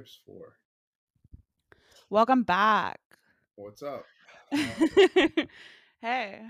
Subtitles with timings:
[0.00, 0.56] tips for?
[2.08, 3.00] Welcome back.
[3.56, 4.06] What's up?
[6.00, 6.40] hey.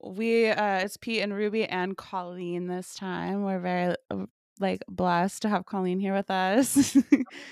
[0.00, 3.42] We uh it's Pete and Ruby and Colleen this time.
[3.42, 4.26] We're very uh,
[4.60, 6.96] like blessed to have Colleen here with us.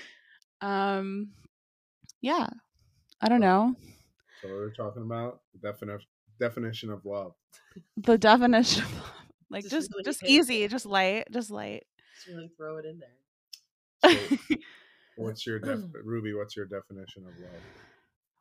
[0.61, 1.31] um
[2.21, 2.47] yeah.
[3.19, 3.75] I don't know.
[4.41, 6.07] So we're talking about the definition
[6.39, 7.33] definition of love.
[7.97, 9.11] The definition of love.
[9.49, 10.71] like Just just really just easy, it.
[10.71, 11.85] just light, just light.
[12.15, 13.09] Just really throw it in there.
[14.03, 14.27] So
[15.15, 16.33] what's your def- Ruby?
[16.33, 17.61] What's your definition of love?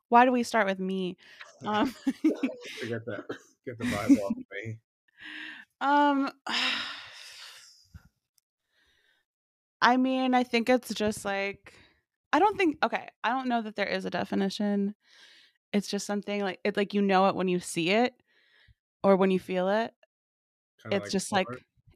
[0.08, 1.16] Why do we start with me?
[1.64, 3.24] Um To get that
[3.66, 4.78] get the vibe off me.
[5.80, 6.30] Um
[9.82, 11.74] I mean, I think it's just like
[12.32, 14.94] I don't think okay, I don't know that there is a definition.
[15.72, 18.14] It's just something like it's like you know it when you see it
[19.02, 19.94] or when you feel it.
[20.82, 21.48] Kinda It's just like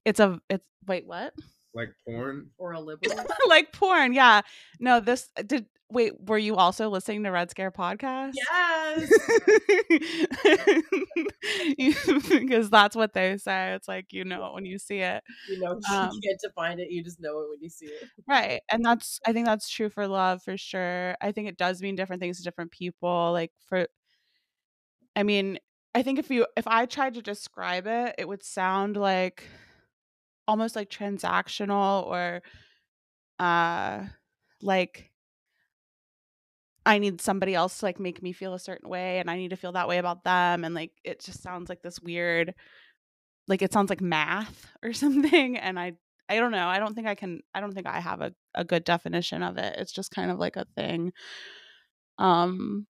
[0.05, 1.34] it's a it's wait, what?
[1.74, 2.51] Like porn.
[2.59, 3.24] Or a liberal.
[3.48, 4.42] like porn, yeah.
[4.78, 8.33] No, this did wait, were you also listening to Red Scare podcast?
[8.34, 9.11] yes.
[12.31, 13.72] because that's what they say.
[13.75, 15.22] It's like you know it when you see it.
[15.48, 16.91] You know, Um, you can't define it.
[16.91, 18.09] You just know it when you see it.
[18.28, 18.61] Right.
[18.70, 21.16] And that's I think that's true for love for sure.
[21.20, 23.33] I think it does mean different things to different people.
[23.33, 23.87] Like for
[25.16, 25.59] I mean,
[25.94, 29.44] I think if you if I tried to describe it, it would sound like
[30.51, 32.43] almost like transactional or
[33.39, 34.05] uh
[34.62, 35.11] like
[36.87, 39.51] I need somebody else to like make me feel a certain way and I need
[39.51, 42.55] to feel that way about them and like it just sounds like this weird
[43.48, 45.95] like it sounds like math or something and I
[46.28, 46.69] I don't know.
[46.69, 49.59] I don't think I can I don't think I have a, a good definition of
[49.59, 49.77] it.
[49.78, 51.12] It's just kind of like a thing.
[52.19, 52.87] Um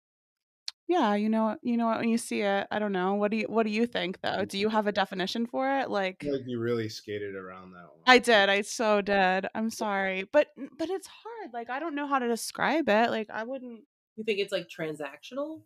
[0.91, 2.67] yeah, you know you know when you see it.
[2.71, 3.15] I don't know.
[3.15, 4.45] What do you what do you think though?
[4.45, 5.89] Do you have a definition for it?
[5.89, 8.03] Like I feel like you really skated around that one.
[8.07, 8.49] I did.
[8.49, 9.47] I so did.
[9.55, 10.25] I'm sorry.
[10.33, 11.53] But but it's hard.
[11.55, 13.11] Like I don't know how to describe it.
[13.11, 13.83] Like I wouldn't
[14.17, 15.61] You think it's like transactional?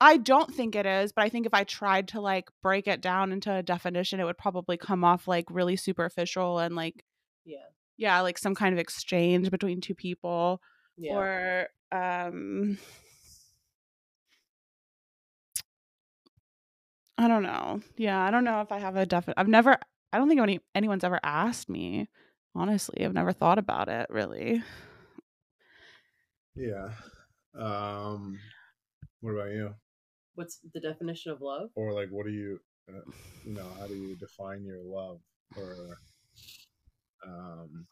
[0.00, 3.00] I don't think it is, but I think if I tried to like break it
[3.00, 7.04] down into a definition, it would probably come off like really superficial and like
[7.44, 7.58] Yeah.
[7.96, 10.60] yeah, like some kind of exchange between two people
[10.96, 11.14] Yeah.
[11.14, 12.76] or um
[17.16, 17.80] I don't know.
[17.96, 19.76] Yeah, I don't know if I have a definite I've never
[20.12, 22.08] I don't think any anyone's ever asked me.
[22.54, 24.62] Honestly, I've never thought about it really.
[26.54, 26.90] Yeah.
[27.58, 28.38] Um.
[29.20, 29.74] What about you?
[30.34, 31.70] What's the definition of love?
[31.74, 33.00] Or like, what do you, uh,
[33.44, 35.20] you know, how do you define your love?
[35.56, 35.98] Or,
[37.26, 37.86] um,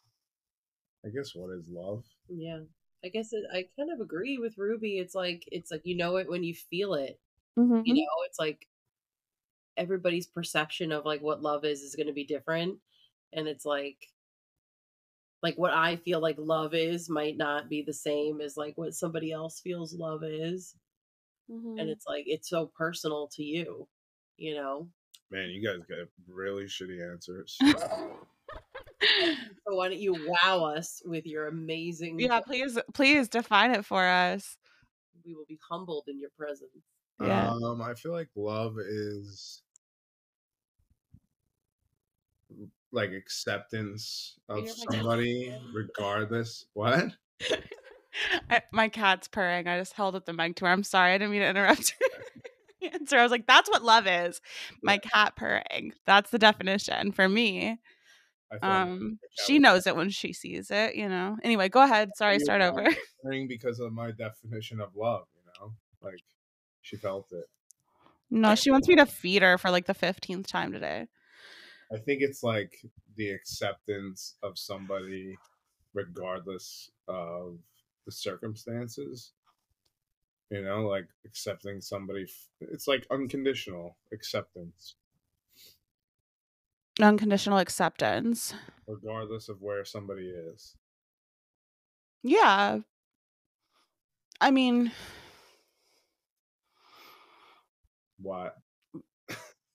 [1.05, 2.05] I guess what is love?
[2.28, 2.61] Yeah.
[3.05, 4.99] I guess it, I kind of agree with Ruby.
[4.99, 7.19] It's like it's like you know it when you feel it.
[7.59, 7.82] Mhm.
[7.84, 8.69] You know, it's like
[9.77, 12.78] everybody's perception of like what love is is going to be different,
[13.33, 13.97] and it's like
[15.43, 18.94] like what I feel like love is might not be the same as like what
[18.94, 20.75] somebody else feels love is,
[21.50, 21.81] Mhm.
[21.81, 23.88] and it's like it's so personal to you.
[24.37, 24.88] You know,
[25.31, 27.59] Man, you guys got really shitty answers.
[29.03, 32.19] so why don't you wow us with your amazing?
[32.21, 34.56] yeah, please please define it for us.
[35.25, 36.71] we will be humbled in your presence.
[37.27, 37.50] Yeah.
[37.50, 39.62] Um, I feel like love is
[42.93, 46.66] like acceptance of You're like- somebody, regardless.
[46.75, 47.06] What?
[48.50, 49.66] I, my cat's purring.
[49.66, 50.71] I just held up the mic to her.
[50.72, 51.12] I'm sorry.
[51.15, 51.94] I didn't mean to interrupt
[52.81, 53.16] your answer.
[53.19, 54.41] I was like, that's what love is.
[54.82, 55.94] My cat purring.
[56.06, 57.78] That's the definition for me.
[58.61, 61.38] Um, she knows it when she sees it, you know.
[61.43, 62.11] Anyway, go ahead.
[62.16, 62.87] Sorry, start over.
[63.22, 65.25] purring because of my definition of love.
[65.34, 65.72] You know,
[66.03, 66.21] like
[66.82, 67.47] she felt it.
[68.31, 71.09] No, she wants me to feed her for like the 15th time today.
[71.93, 72.72] I think it's like
[73.16, 75.37] the acceptance of somebody,
[75.93, 77.59] regardless of
[78.06, 79.32] the circumstances.
[80.50, 82.26] You know, like accepting somebody,
[82.60, 84.97] it's like unconditional acceptance,
[87.00, 88.53] Unconditional acceptance.
[88.87, 90.76] regardless of where somebody is.
[92.22, 92.81] Yeah.
[94.40, 94.93] I mean,
[98.23, 98.57] What?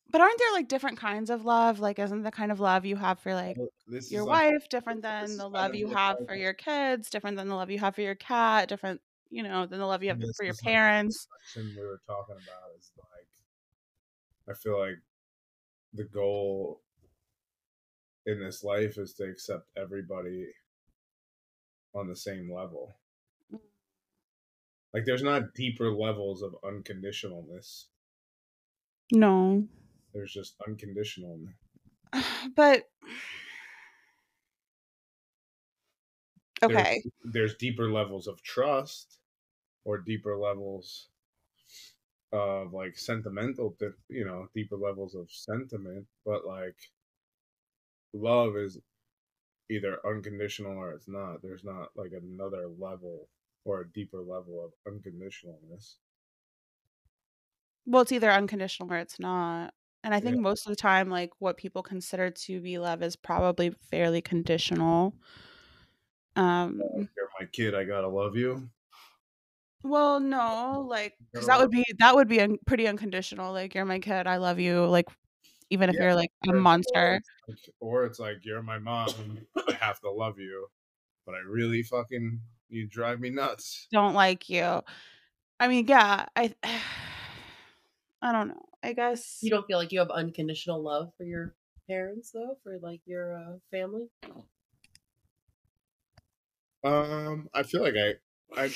[0.09, 1.79] but aren't there like different kinds of love?
[1.79, 3.57] Like, isn't the kind of love you have for like
[3.87, 7.55] This your wife different than the love you have for your kids, different than the
[7.55, 10.43] love you have for your cat, different, you know, than the love you have for
[10.43, 11.27] your is like- parents.
[11.55, 13.27] we were talking about is like
[14.49, 14.99] I feel like
[15.93, 16.81] the goal
[18.25, 20.47] in this life is to accept everybody
[21.93, 22.93] on the same level.
[23.53, 23.59] Mm.
[24.93, 27.85] Like there's not deeper levels of unconditionalness.
[29.11, 29.67] No.
[30.13, 31.39] There's just unconditional.
[32.55, 32.89] But
[36.63, 37.01] Okay.
[37.03, 39.19] There's, there's deeper levels of trust
[39.85, 41.09] or deeper levels
[42.31, 43.75] of like sentimental,
[44.09, 46.77] you know, deeper levels of sentiment, but like
[48.13, 48.79] love is
[49.69, 51.41] either unconditional or it's not.
[51.41, 53.29] There's not like another level
[53.65, 55.95] or a deeper level of unconditionalness.
[57.87, 59.73] Well, it's either unconditional or it's not.
[60.03, 60.41] And I think Yeah.
[60.41, 65.15] most of the time, like what people consider to be love is probably fairly conditional.
[66.35, 66.79] Um,
[67.15, 68.69] You're my kid, I gotta love you.
[69.83, 73.51] well, no, like because that would be that would be un- pretty unconditional.
[73.53, 74.85] Like you're my kid, I love you.
[74.85, 75.07] Like
[75.69, 77.29] even if Yeah, you're like a Or- or monster, it's
[77.67, 79.09] like- Or it's like you're my mom,
[79.67, 80.67] I have to love you,
[81.25, 82.39] but I really fucking
[82.69, 83.87] you drive me nuts.
[83.91, 84.81] don't like you.
[85.59, 86.53] I mean, yeah, I
[88.27, 88.65] I don't know.
[88.83, 91.55] I guess You don't feel like you have unconditional love for your
[91.87, 94.09] parents though, for like your uh, family?
[96.83, 98.15] Um, I feel like I,
[98.61, 98.69] I,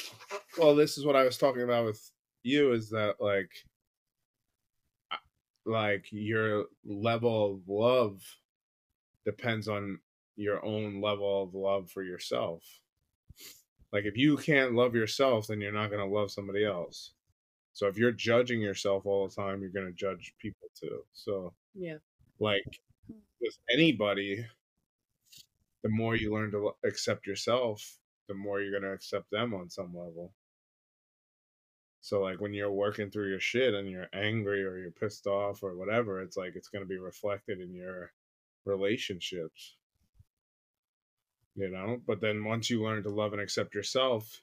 [0.57, 2.11] well, this is what I was talking about with
[2.43, 3.51] you is that like,
[5.65, 8.21] like your level of love
[9.25, 9.99] depends on
[10.37, 12.63] your own level of love for yourself.
[13.91, 17.11] Like if you can't love yourself, then you're not gonna love somebody else.
[17.73, 21.05] So if you're judging yourself all the time, you're gonna judge people too.
[21.13, 21.97] So Yeah.
[22.39, 23.19] like hmm.
[23.39, 24.45] with anybody,
[25.83, 29.95] the more you learn to accept yourself, the more you're gonna accept them on some
[29.95, 30.33] level.
[32.01, 35.63] So like when you're working through your shit and you're angry or you're pissed off
[35.63, 38.11] or whatever, it's like it's gonna be reflected in your
[38.65, 39.77] relationships.
[41.55, 42.01] You know?
[42.05, 44.41] But then once you learn to love and accept yourself,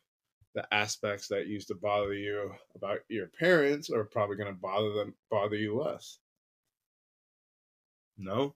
[0.55, 5.15] the aspects that used to bother you about your parents are probably gonna bother them
[5.31, 6.19] bother you less.
[8.17, 8.55] No?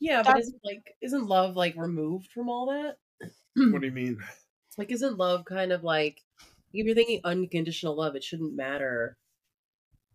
[0.00, 2.96] Yeah, but isn't like isn't love like removed from all that?
[3.54, 4.18] What do you mean?
[4.78, 6.22] Like isn't love kind of like
[6.72, 9.18] if you're thinking unconditional love, it shouldn't matter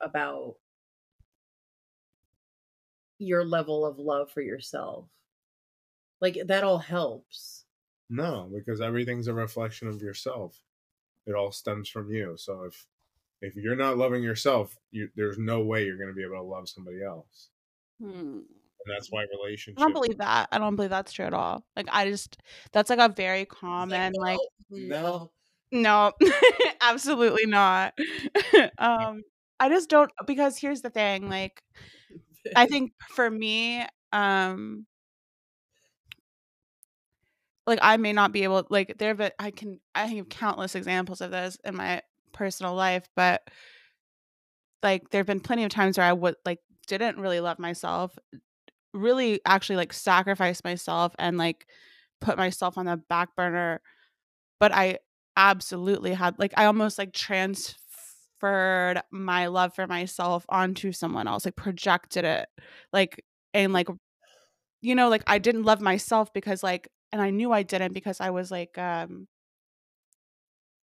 [0.02, 0.56] about
[3.20, 5.06] your level of love for yourself.
[6.22, 7.66] Like that all helps.
[8.10, 10.62] No, because everything's a reflection of yourself.
[11.26, 12.36] It all stems from you.
[12.38, 12.88] So if
[13.42, 16.42] if you're not loving yourself, you, there's no way you're going to be able to
[16.42, 17.50] love somebody else.
[18.02, 18.40] Hmm.
[18.88, 19.82] And that's why relationships.
[19.82, 20.48] I don't believe that.
[20.52, 21.66] I don't believe that's true at all.
[21.76, 22.38] Like I just
[22.72, 24.40] that's like a very common like
[24.70, 25.32] no.
[25.72, 26.14] no,
[26.82, 27.94] absolutely not.
[28.78, 29.24] um
[29.60, 31.62] I just don't because here's the thing, like
[32.56, 34.86] I think for me, um
[37.68, 41.22] like I may not be able like there but I can I have countless examples
[41.22, 42.02] of this in my
[42.34, 43.42] personal life, but
[44.82, 48.18] like there have been plenty of times where I would like didn't really love myself,
[48.94, 51.68] really actually like sacrifice myself and like
[52.22, 53.82] put myself on the back burner,
[54.60, 55.00] but I
[55.36, 61.58] absolutely had like I almost like transferred my love for myself onto someone else, like
[61.58, 62.48] projected it.
[62.94, 63.24] Like
[63.54, 63.90] and like
[64.82, 68.20] you know, like I didn't love myself because like and I knew I didn't because
[68.22, 69.28] I was like um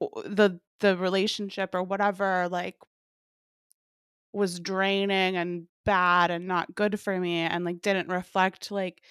[0.01, 2.77] the the relationship or whatever like
[4.33, 9.03] was draining and bad and not good for me and like didn't reflect like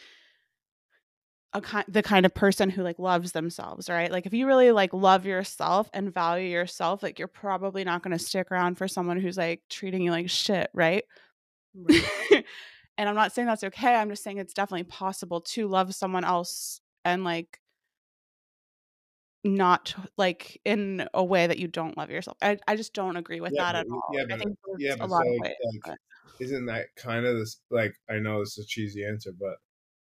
[1.53, 4.11] a kind the kind of person who like loves themselves, right?
[4.11, 8.15] Like if you really like love yourself and value yourself, like you're probably not going
[8.15, 11.03] to stick around for someone who's like treating you like shit, right?
[11.73, 12.45] Right.
[12.97, 13.95] and I'm not saying that's okay.
[13.95, 17.59] I'm just saying it's definitely possible to love someone else and like
[19.43, 22.37] not like in a way that you don't love yourself.
[22.41, 24.01] I, I just don't agree with Yeah, that at all.
[24.13, 24.43] yeah, but-
[24.77, 25.39] yeah, a but lot so, ways.
[25.41, 25.97] like, but-
[26.39, 27.61] Isn't that kind of this?
[27.69, 29.55] Like, I know this is a cheesy answer, but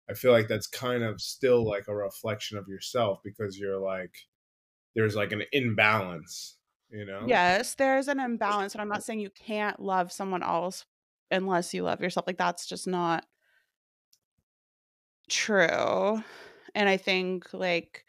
[0.10, 4.13] I feel like that's kind of still like a reflection of yourself because you're like,
[4.96, 6.58] there's like an imbalance,
[6.89, 7.24] you know?
[7.27, 10.86] Yes, there's an imbalance, and I'm not saying you can't love someone else
[11.29, 12.25] unless you love yourself.
[12.25, 13.25] Like that's just not
[15.29, 16.24] true.
[16.75, 18.05] And I think like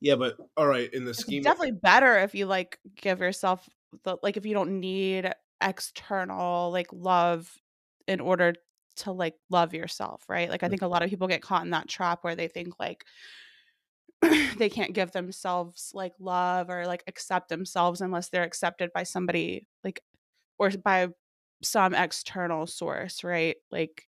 [0.00, 3.68] Yeah, but all right, in the scheme definitely better if you like give yourself
[4.04, 7.56] the like if you don't need external like love
[8.08, 8.54] in order
[8.96, 10.50] to like love yourself, right?
[10.50, 12.78] Like I think a lot of people get caught in that trap where they think
[12.78, 13.04] like
[14.58, 19.66] they can't give themselves like love or like accept themselves unless they're accepted by somebody
[19.84, 20.02] like
[20.58, 21.08] or by
[21.62, 23.56] some external source, right?
[23.70, 24.08] Like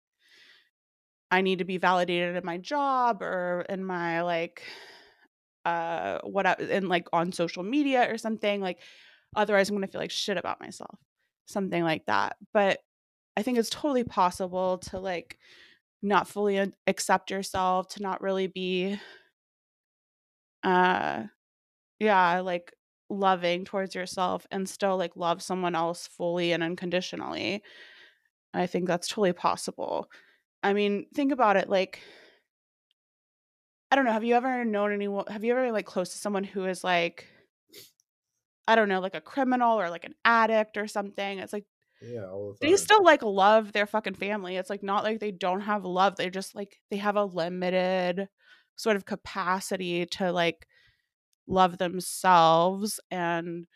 [1.32, 4.64] I need to be validated in my job or in my like
[5.66, 8.80] uh what I, in like on social media or something like
[9.36, 10.98] otherwise I'm going to feel like shit about myself.
[11.48, 12.38] Something like that.
[12.54, 12.80] But
[13.38, 15.40] I think it's totally possible to like
[16.02, 19.00] not fully accept yourself, to not really be
[20.64, 21.24] uh
[22.00, 22.74] yeah, like
[23.10, 27.64] loving towards yourself and still like love someone else fully and unconditionally.
[28.54, 30.10] I think that's totally possible.
[30.64, 32.02] I mean, think about it like
[33.92, 36.44] I don't know, have you ever known anyone have you ever like close to someone
[36.44, 37.28] who is like
[38.68, 41.40] I don't know, like a criminal or like an addict or something?
[41.40, 41.66] It's like
[42.02, 44.58] Yeah, all the they still like love their fucking family.
[44.58, 46.16] It's like not like they don't have love.
[46.18, 48.30] They just like they have a limited
[48.78, 50.68] sort of capacity to like
[51.48, 53.68] love themselves and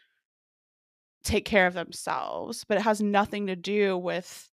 [1.23, 4.49] take care of themselves, but it has nothing to do with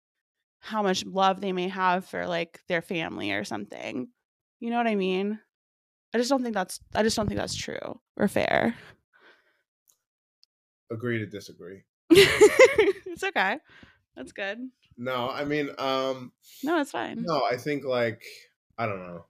[0.61, 4.07] how much love they may have for like their family or something.
[4.59, 5.39] You know what I mean?
[6.13, 8.75] I just don't think that's I just don't think that's true or fair.
[10.91, 11.83] Agree to disagree.
[12.09, 13.57] it's okay.
[14.15, 14.59] That's good.
[14.97, 17.23] No, I mean, um, No, it's fine.
[17.23, 18.23] no, I think like
[18.77, 19.25] I don't know.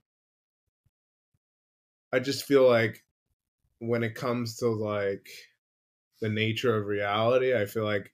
[2.12, 3.04] I just feel like
[3.78, 5.28] when it comes to like
[6.20, 8.12] the nature of reality, I feel like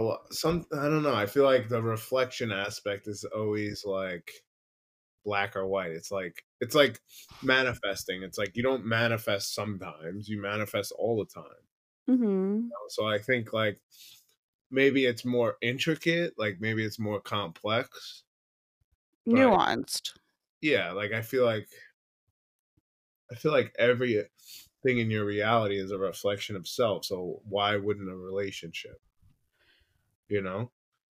[0.00, 1.14] lot, some I don't know.
[1.14, 4.30] I feel like the reflection aspect is always like
[5.24, 5.92] black or white.
[5.92, 7.00] It's like it's like
[7.42, 8.22] manifesting.
[8.22, 11.44] It's like you don't manifest sometimes, you manifest all the time.
[12.08, 12.68] Mm-hmm.
[12.88, 13.80] So I think like
[14.70, 18.24] maybe it's more intricate, like maybe it's more complex.
[19.28, 20.12] Nuanced.
[20.60, 21.68] Yeah, like I feel like
[23.30, 24.24] I feel like every
[24.82, 27.04] thing in your reality is a reflection of self.
[27.04, 29.00] So why wouldn't a relationship?
[30.28, 30.70] You know?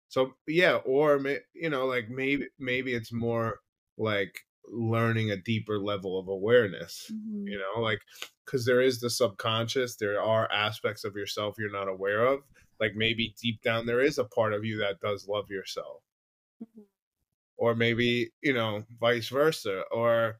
[0.09, 1.19] So yeah, or
[1.53, 3.59] you know, like maybe maybe it's more
[3.97, 7.11] like learning a deeper level of awareness.
[7.11, 7.47] Mhm.
[7.47, 8.01] You know, like
[8.45, 12.41] because there is the subconscious, there are aspects of yourself you're not aware of.
[12.79, 16.03] Like maybe deep down there is a part of you that does love yourself.
[16.63, 16.85] Mhm.
[17.57, 19.83] Or maybe, you know, vice versa.
[19.91, 20.39] Or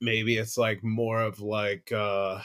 [0.00, 2.40] maybe it's like more of like uh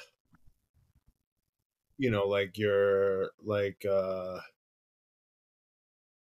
[1.98, 4.40] you know, like you're like uh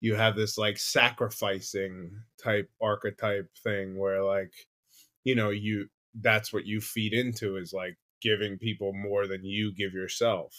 [0.01, 2.11] you have this like sacrificing
[2.43, 4.51] type archetype thing where like
[5.23, 5.87] you know you
[6.21, 10.53] that's what you feed into is like giving people more than you give yourself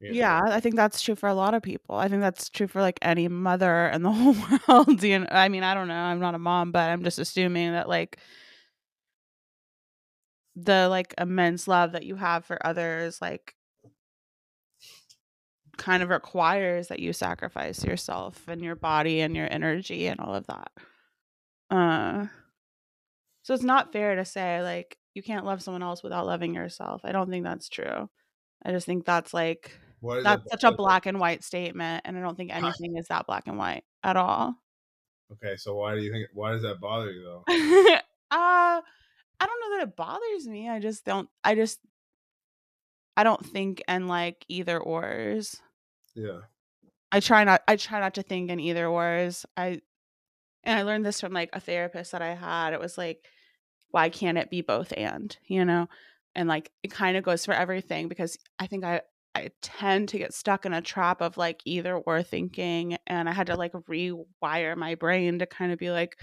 [0.00, 0.16] you know?
[0.16, 1.94] Yeah, I think that's true for a lot of people.
[1.96, 4.34] I think that's true for like any mother in the whole
[4.68, 5.02] world.
[5.02, 5.94] You know, I mean, I don't know.
[5.94, 8.18] I'm not a mom, but I'm just assuming that like
[10.56, 13.54] the like immense love that you have for others, like
[15.80, 20.34] kind of requires that you sacrifice yourself and your body and your energy and all
[20.34, 20.70] of that.
[21.70, 22.26] Uh
[23.42, 27.00] so it's not fair to say like you can't love someone else without loving yourself.
[27.02, 28.08] I don't think that's true.
[28.62, 29.72] I just think that's like
[30.02, 33.26] that's that such a black and white statement and I don't think anything is that
[33.26, 34.54] black and white at all.
[35.32, 37.44] okay so why do you think why does that bother you though
[38.30, 38.80] uh
[39.42, 40.68] I don't know that it bothers me.
[40.68, 41.80] I just don't I just
[43.16, 45.56] I don't think and like either ors.
[46.14, 46.40] Yeah
[47.12, 49.44] I try not I try not to think in either ors.
[49.56, 49.80] I
[50.62, 52.72] and I learned this from like a therapist that I had.
[52.72, 53.24] It was like
[53.90, 55.88] why can't it be both and, you know?
[56.36, 59.02] And like it kind of goes for everything because I think I
[59.34, 63.32] I tend to get stuck in a trap of like either or thinking and I
[63.32, 66.16] had to like rewire my brain to kind of be like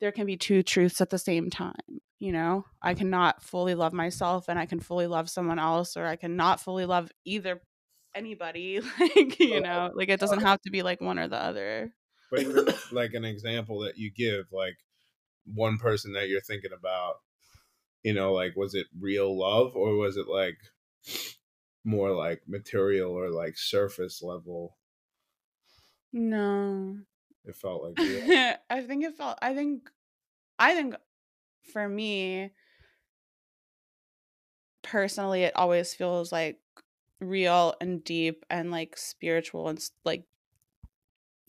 [0.00, 2.64] there can be two truths at the same time, you know?
[2.82, 6.60] I cannot fully love myself and I can fully love someone else or I cannot
[6.60, 7.60] fully love either
[8.14, 11.92] anybody like, you know, like it doesn't have to be like one or the other.
[12.30, 12.46] but
[12.92, 14.76] like an example that you give like
[15.44, 17.16] one person that you're thinking about
[18.04, 20.56] you know like was it real love or was it like
[21.84, 24.76] more like material or like surface level
[26.12, 26.98] No.
[27.44, 28.54] it felt like real.
[28.70, 29.90] I think it felt I think
[30.58, 30.94] I think
[31.72, 32.52] for me
[34.82, 36.58] personally it always feels like
[37.22, 40.24] real and deep and like spiritual and like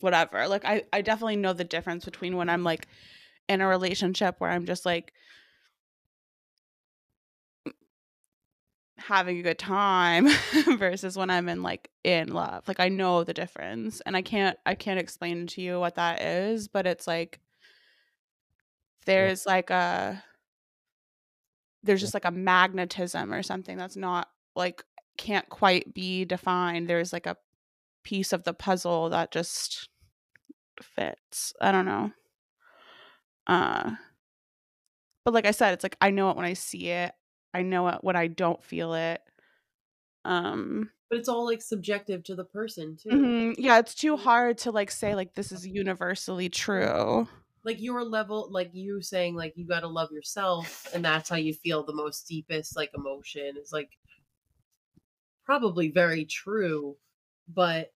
[0.00, 0.48] whatever.
[0.48, 2.86] Like I I definitely know the difference between when I'm like
[3.48, 5.12] in a relationship where I'm just like
[8.96, 10.28] having a good time
[10.78, 12.66] versus when I'm in like in love.
[12.68, 16.22] Like I know the difference and I can't I can't explain to you what that
[16.22, 17.40] is, but it's like
[19.06, 20.22] there's like a
[21.82, 24.82] there's just like a magnetism or something that's not like
[25.16, 26.88] can't quite be defined.
[26.88, 27.36] There's like a
[28.04, 29.88] piece of the puzzle that just
[30.82, 31.52] fits.
[31.60, 32.12] I don't know.
[33.46, 33.96] Uh
[35.24, 37.12] but like I said, it's like I know it when I see it.
[37.52, 39.22] I know it when I don't feel it.
[40.24, 43.10] Um But it's all like subjective to the person too.
[43.10, 43.54] Mhm.
[43.58, 47.28] Yeah, it's too hard to like say like this is universally true.
[47.64, 51.36] Like your level, like you saying, like you got to love yourself, and that's how
[51.36, 53.90] you feel the most deepest like emotion is like
[55.44, 56.96] probably very true,
[57.48, 57.92] but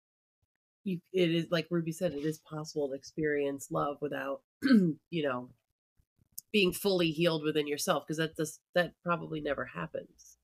[0.83, 5.49] you it is like Ruby said, it is possible to experience love without you know
[6.53, 10.37] being fully healed within yourself because that just that probably never happens.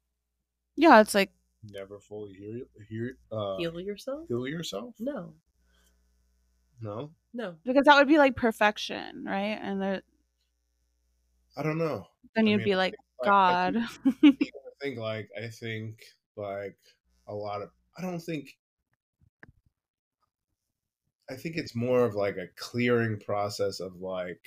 [0.76, 1.32] Yeah, it's like
[1.72, 4.28] Never fully heal hear uh Heal yourself?
[4.28, 4.96] heal yourself?
[5.00, 5.34] No,
[6.82, 7.12] No.
[7.34, 7.56] no.
[7.64, 9.58] because that would be like perfection, right?
[9.62, 10.02] And there,
[11.56, 12.06] I don't know.
[12.36, 13.88] then I you'd mean, be I like think, like, I God.
[14.22, 16.00] think- I think like I think
[16.36, 16.78] like
[17.28, 18.58] a lot of I don't think
[21.30, 24.46] I think it's more of like a clearing process of like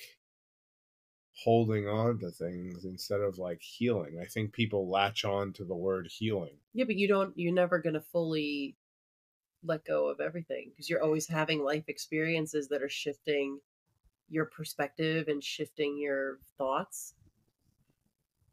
[1.32, 4.18] holding on to things instead of like healing.
[4.20, 6.56] I think people latch on to the word healing.
[6.74, 7.32] Yeah, but you don't.
[7.36, 8.76] You're never gonna fully
[9.62, 13.58] let go of everything because you're always having life experiences that are shifting
[14.28, 17.14] your perspective and shifting your thoughts.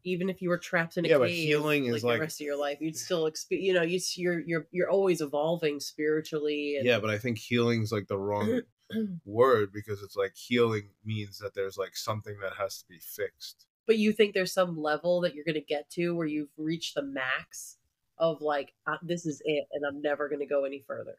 [0.04, 2.40] Even if you were trapped in a Yeah, but cave, healing is the like- rest
[2.40, 3.66] of your life, you'd still experience.
[3.66, 6.76] You know, you you're you're you're always evolving spiritually.
[6.78, 8.60] And, Yeah, but I think healing's like the wrong
[9.24, 13.66] word because it's like healing means that there's like something that has to be fixed.
[13.86, 16.94] but you think there's some level that you're going to get to where you've reached
[16.94, 17.78] the max
[18.18, 21.16] of like uh, this is it and i'm never going to go any further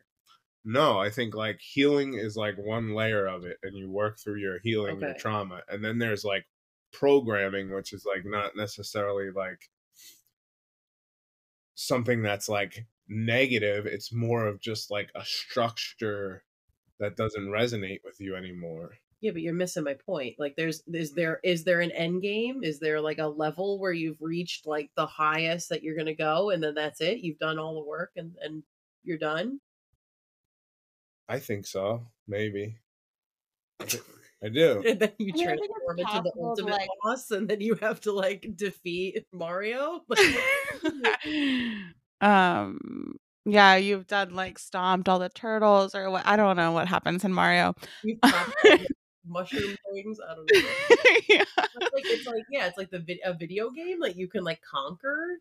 [0.63, 4.39] No, I think like healing is like one layer of it, and you work through
[4.39, 6.45] your healing, your trauma, and then there's like
[6.99, 9.69] programming, which is like not necessarily like
[11.75, 13.85] something that's like negative.
[13.85, 16.43] It's more of just like a structure
[16.99, 18.91] that doesn't resonate with you anymore.
[19.21, 22.63] yeah but you're missing my point like there's is there is there an end game
[22.63, 26.51] is there like a level where you've reached like the highest that you're to go
[26.51, 28.63] and then that's it you've done all the work and and
[29.03, 29.59] you're done
[31.27, 32.77] I think so, maybe.
[34.45, 34.83] I do.
[34.87, 37.49] and then you I mean, I think it's transform into the ultimate like- boss and
[37.49, 40.01] then you have to like defeat mario
[42.21, 43.15] um
[43.47, 47.23] yeah, you've done like stomped all the turtles or what I don't know what happens
[47.23, 47.75] in Mario.
[48.03, 48.87] you pop the
[49.27, 50.61] mushroom things i don't know
[51.29, 51.43] yeah.
[51.57, 54.43] It's like it's like yeah, it's like the vid- a video game like you can
[54.43, 55.39] like conquer.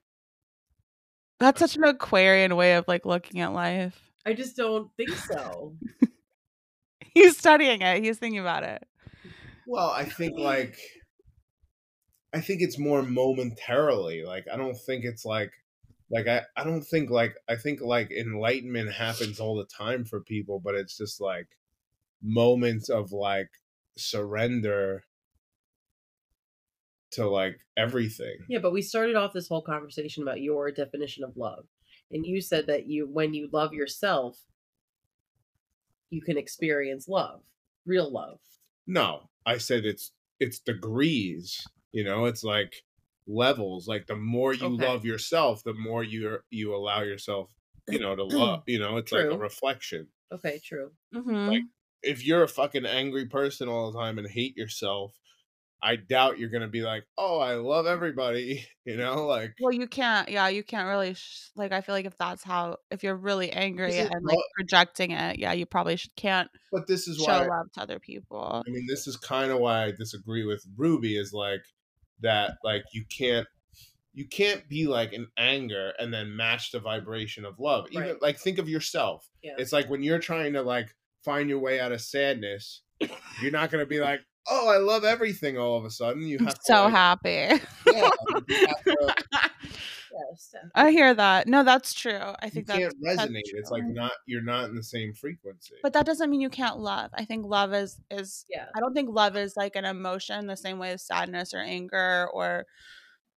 [1.40, 3.98] That's such an Aquarian way of like looking at life.
[4.24, 5.74] I just don't think so.
[7.12, 8.02] He's studying it.
[8.02, 8.82] He's thinking about it.
[9.66, 10.78] Well, I think like
[12.32, 14.24] I think it's more momentarily.
[14.24, 15.52] Like I don't think it's like
[16.10, 20.20] like I, I don't think like I think like enlightenment happens all the time for
[20.20, 21.46] people, but it's just like
[22.22, 23.50] moments of like
[23.96, 25.04] surrender
[27.12, 28.36] to like everything.
[28.48, 31.66] Yeah, but we started off this whole conversation about your definition of love.
[32.10, 34.38] And you said that you when you love yourself,
[36.10, 37.42] you can experience love,
[37.86, 38.40] real love.
[38.86, 41.70] No, I said it's it's degrees.
[41.92, 42.74] You know, it's like
[43.26, 43.88] levels.
[43.88, 44.76] Like the more you Okay.
[44.76, 47.50] love yourself, the more you you allow yourself,
[47.88, 48.60] you know, to love.
[48.66, 50.10] You know, it's like a reflection.
[50.32, 50.96] Okay, true.
[51.14, 51.52] Mm-hmm.
[51.52, 51.62] Like
[52.02, 55.18] if you're a fucking angry person all the time and hate yourself,
[55.84, 58.66] I doubt you're gonna be like, oh, I love everybody.
[58.86, 60.28] You know, like well, you can't.
[60.28, 61.14] Yeah, you can't really.
[61.14, 64.44] Sh- like, I feel like if that's how, if you're really angry and like what-
[64.58, 67.98] projecting it, yeah, you probably should, can't but this is show why love to other
[67.98, 68.62] people.
[68.66, 71.62] I mean, this is kind of why I disagree with Ruby is like
[72.20, 73.46] that like you can't
[74.12, 77.86] you can't be like in anger and then match the vibration of love.
[77.90, 78.22] Even Right.
[78.22, 79.26] like think of yourself.
[79.42, 79.54] Yeah.
[79.56, 80.94] It's like when you're trying to like
[81.24, 82.82] find your way out of sadness,
[83.40, 86.22] you're not going to be like, "Oh, I love everything" all of a sudden.
[86.22, 87.60] You I'm have to so like, happy.
[87.86, 88.10] Yeah,
[88.48, 89.14] to-
[90.74, 91.46] I hear that.
[91.48, 92.20] No, that's true.
[92.40, 93.42] I think that's, can't that's resonate.
[93.44, 95.74] It's like not you're not in the same frequency.
[95.82, 97.10] But that doesn't mean you can't love.
[97.14, 98.66] I think love is is Yeah.
[98.74, 102.28] I don't think love is like an emotion the same way as sadness or anger
[102.32, 102.66] or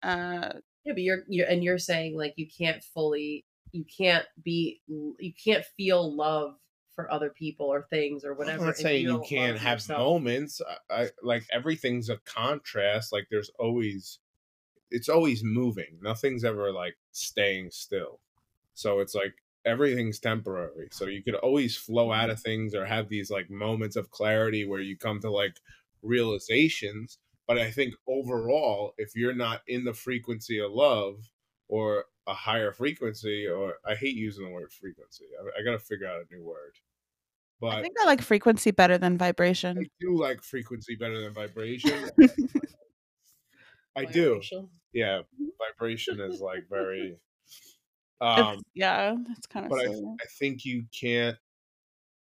[0.02, 0.50] uh
[0.84, 5.32] Yeah, but you're you're and you're saying like you can't fully you can't be you
[5.44, 6.54] can't feel love
[6.94, 8.60] for other people or things or whatever.
[8.60, 9.98] I'm not saying you, don't can't have yourself.
[9.98, 10.60] moments.
[10.90, 13.12] I, I like everything's a contrast.
[13.12, 14.18] Like there's always,
[14.90, 15.98] it's always moving.
[16.02, 18.20] Nothing's ever like staying still.
[18.74, 20.88] So it's like everything's temporary.
[20.92, 22.30] So you could always flow out mm-hmm.
[22.32, 25.56] of things or have these like moments of clarity where you come to like
[26.02, 27.18] realizations.
[27.46, 31.28] But I think overall, if you're not in the frequency of love
[31.74, 35.24] or a higher frequency, or I hate using the word frequency.
[35.36, 36.76] I, I got to figure out a new word.
[37.60, 39.78] But I think I like frequency better than vibration.
[39.80, 42.10] I do like frequency better than vibration.
[43.96, 44.40] I do.
[44.92, 45.22] Yeah,
[45.58, 47.16] vibration is like very
[48.20, 49.88] Um, yeah, that's kind of but I.
[49.88, 51.36] I think you can't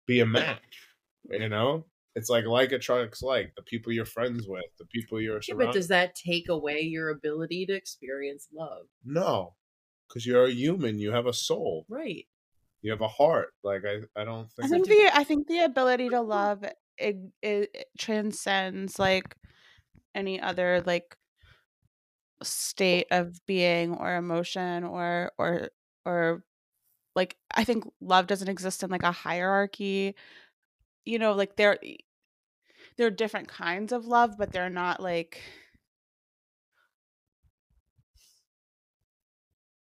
[0.08, 0.90] be a match.
[1.30, 1.86] You know,
[2.18, 5.72] it's like like attracts like the people you're friends with, the people you're Yeah, but
[5.72, 8.88] does that take away your ability to experience love?
[9.06, 9.54] no,
[10.08, 10.98] because you're a human.
[10.98, 11.86] You have a soul.
[11.88, 12.26] Right.
[12.82, 13.50] You have a heart.
[13.64, 14.66] Like I, I don't think.
[14.66, 14.88] I think.
[14.88, 16.30] think the I think the ability to mm-hmm.
[16.30, 19.36] love it, it, it transcends like
[20.16, 21.16] any other like
[22.42, 25.70] state of being or emotion or or
[26.04, 26.44] or
[27.16, 30.16] like I think love doesn't exist in like a hierarchy.
[31.06, 31.78] You know, like there
[32.98, 35.42] there are different kinds of love, but they're not like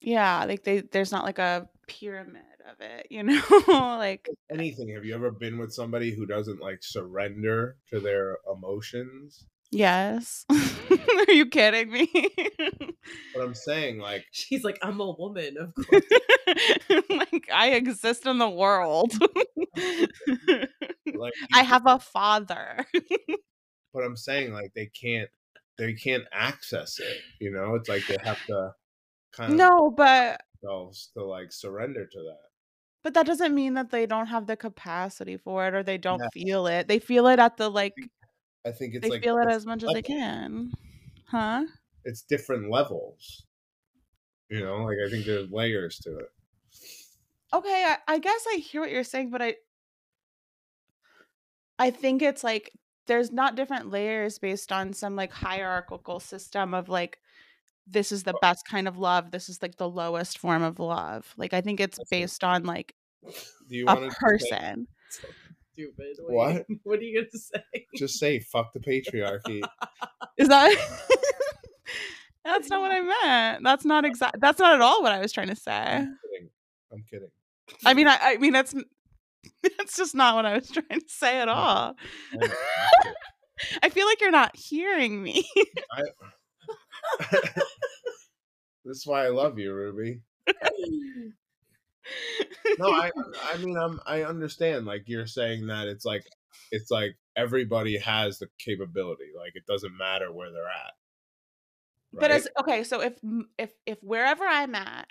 [0.01, 3.41] yeah, like they there's not like a pyramid of it, you know?
[3.69, 4.89] like anything.
[4.95, 9.47] Have you ever been with somebody who doesn't like surrender to their emotions?
[9.75, 10.45] Yes.
[11.29, 12.11] are you kidding me?
[13.35, 16.05] But I'm saying, like, She's like, I'm a woman, of course.
[17.11, 19.13] like I exist in the world.
[21.15, 22.87] like I have a father.
[23.93, 25.29] but I'm saying, like, they can't,
[25.79, 27.19] they can't access it.
[27.41, 28.71] You know, it's like they have to
[29.33, 32.49] kind of no, but themselves to like surrender to that.
[33.03, 36.21] but that doesn't mean that they don't have the capacity for it or they don't
[36.21, 36.31] Yes.
[36.33, 36.89] feel it.
[36.89, 37.95] They feel it at the like
[38.67, 40.73] I think it's they like feel it as much as they can.
[41.27, 41.65] Huh?
[42.05, 43.47] It's different levels.
[44.49, 46.29] You know, like I think there's layers to it.
[47.53, 49.57] Okay, I, I guess I hear what you're saying, but I
[51.79, 52.73] I think it's like
[53.07, 57.19] there's not different layers based on some like hierarchical system of like
[57.87, 61.35] this is the best kind of love, this is like the lowest form of love.
[61.37, 62.95] Like I think it's based on like
[63.69, 64.89] Do you a person.
[65.11, 65.29] So
[65.75, 66.17] stupid.
[66.21, 66.65] What?
[66.69, 67.87] Wait, What are you gonna say?
[67.97, 69.63] just say fuck the patriarchy?
[70.39, 70.75] Is that
[72.45, 73.65] That's not what I meant.
[73.65, 75.73] That's not exact that's not at all what I was trying to say.
[75.73, 76.51] I'm kidding.
[76.93, 77.31] I'm kidding.
[77.87, 78.75] I mean I, I mean that's
[79.79, 81.95] that's just not what I was trying to say at all.
[82.33, 82.51] I know, I'm
[83.03, 83.15] kidding.
[83.83, 85.47] I feel like you're not hearing me.
[88.85, 90.21] this is why I love you, Ruby.
[92.79, 93.11] No, I
[93.53, 96.25] I mean I'm I understand like you're saying that it's like
[96.71, 99.31] it's like everybody has the capability.
[99.37, 100.93] Like it doesn't matter where they're at.
[102.13, 102.33] But right?
[102.33, 103.15] as okay, so if
[103.59, 105.09] if if wherever I'm at,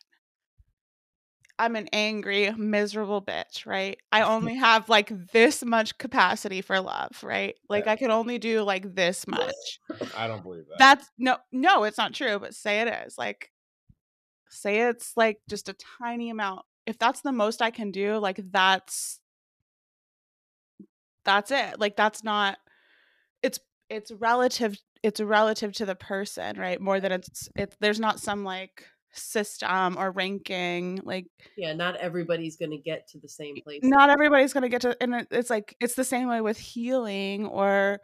[1.60, 4.00] I'm an angry, miserable bitch, right?
[4.12, 7.56] I only have like this much capacity for love, right?
[7.70, 7.94] Like Yeah.
[7.94, 9.80] I can only do like this much.
[10.18, 10.80] I don't believe that.
[10.80, 12.40] That's no, no, it's not true.
[12.40, 13.52] But say it is like,
[14.50, 16.66] say it's like just a tiny amount.
[16.86, 19.20] If that's the most I can do, like that's
[21.26, 21.80] that's it.
[21.80, 22.58] Like that's not.
[23.42, 24.78] It's it's relative.
[25.02, 26.80] It's relative to the person, right?
[26.80, 27.76] More than it's it's.
[27.80, 33.30] There's not some like system or ranking like yeah, not everybody's gonna get to the
[33.30, 33.82] same place.
[33.84, 37.46] not everybody's going to get to and it's like it's the same way with healing
[37.46, 38.00] or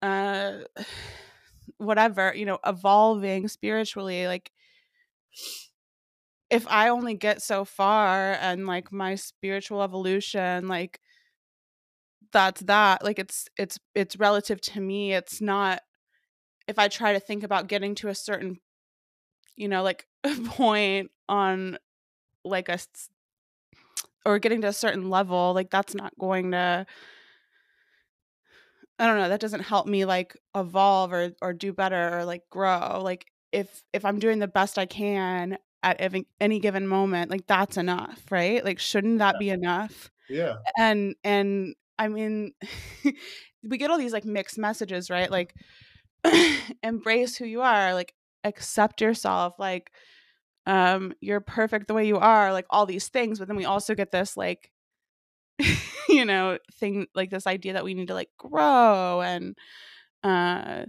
[0.00, 0.54] uh
[1.76, 4.50] whatever you know evolving spiritually like
[6.52, 11.00] if i only get so far and like my spiritual evolution like
[12.30, 15.80] that's that like it's it's it's relative to me it's not
[16.68, 18.58] if i try to think about getting to a certain
[19.56, 21.78] you know like a point on
[22.44, 22.78] like a
[24.26, 26.86] or getting to a certain level like that's not going to
[28.98, 32.42] i don't know that doesn't help me like evolve or or do better or like
[32.50, 37.46] grow like if if i'm doing the best i can at any given moment like
[37.46, 38.64] that's enough right?
[38.64, 40.10] Like shouldn't that be enough?
[40.28, 40.56] Yeah.
[40.78, 42.52] and and i mean
[43.62, 45.30] we get all these like mixed messages right?
[45.30, 45.54] Like
[46.82, 48.14] embrace who you are like
[48.44, 49.90] accept yourself like
[50.66, 53.38] um you're perfect the way you are like all these things.
[53.38, 54.70] But then we also get this like
[56.08, 59.56] you know thing like this idea that we need to like grow and
[60.24, 60.84] uh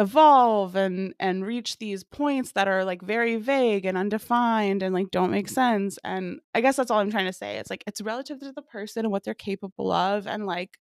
[0.00, 5.10] evolve and and reach these points that are like very vague and undefined and like
[5.10, 8.00] don't make sense and i guess that's all i'm trying to say it's like it's
[8.00, 10.78] relative to the person and what they're capable of and like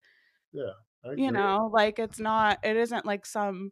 [0.54, 0.70] yeah
[1.16, 3.72] you know like it's not it isn't like some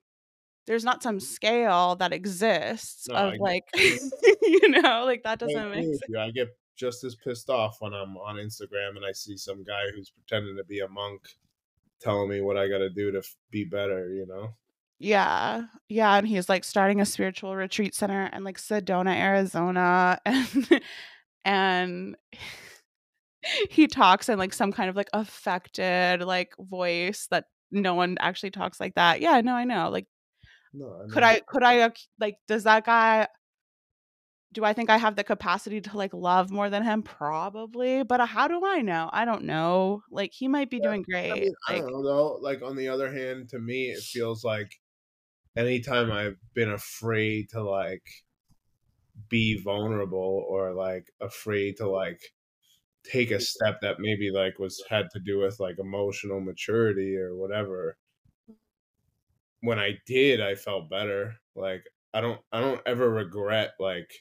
[0.66, 5.56] there's not some scale that exists No, of I like you know like that doesn't
[5.56, 6.20] agree make sense you.
[6.20, 9.84] I get just as pissed off when I'm on Instagram and I see some guy
[9.94, 11.22] who's pretending to be a monk
[12.02, 14.10] telling me what I got to do to be better.
[14.10, 14.50] You know.
[15.00, 20.82] Yeah yeah and he's like starting a spiritual retreat center in like sedona arizona and
[21.44, 22.16] and
[23.70, 28.52] he talks in like some kind of like affected like voice that no one actually
[28.52, 30.08] talks like that yeah no i know like
[30.74, 31.02] No.
[31.04, 33.28] I could i could i like does that guy
[34.56, 37.04] do I think I have the capacity to like love more than him?
[37.04, 39.10] Probably, but uh, how do I know?
[39.12, 40.02] I don't know.
[40.10, 41.30] Like he might be doing great.
[41.30, 42.40] I mean, I don't know though.
[42.42, 44.72] Like on the other hand, to me, it feels like
[45.56, 48.04] anytime I've been afraid to like
[49.30, 52.22] be vulnerable or like afraid to like
[53.04, 57.36] take a step that maybe like was had to do with like emotional maturity or
[57.36, 57.98] whatever
[59.62, 61.36] when i did i felt better.
[61.56, 64.12] Like i don't i don't ever regret like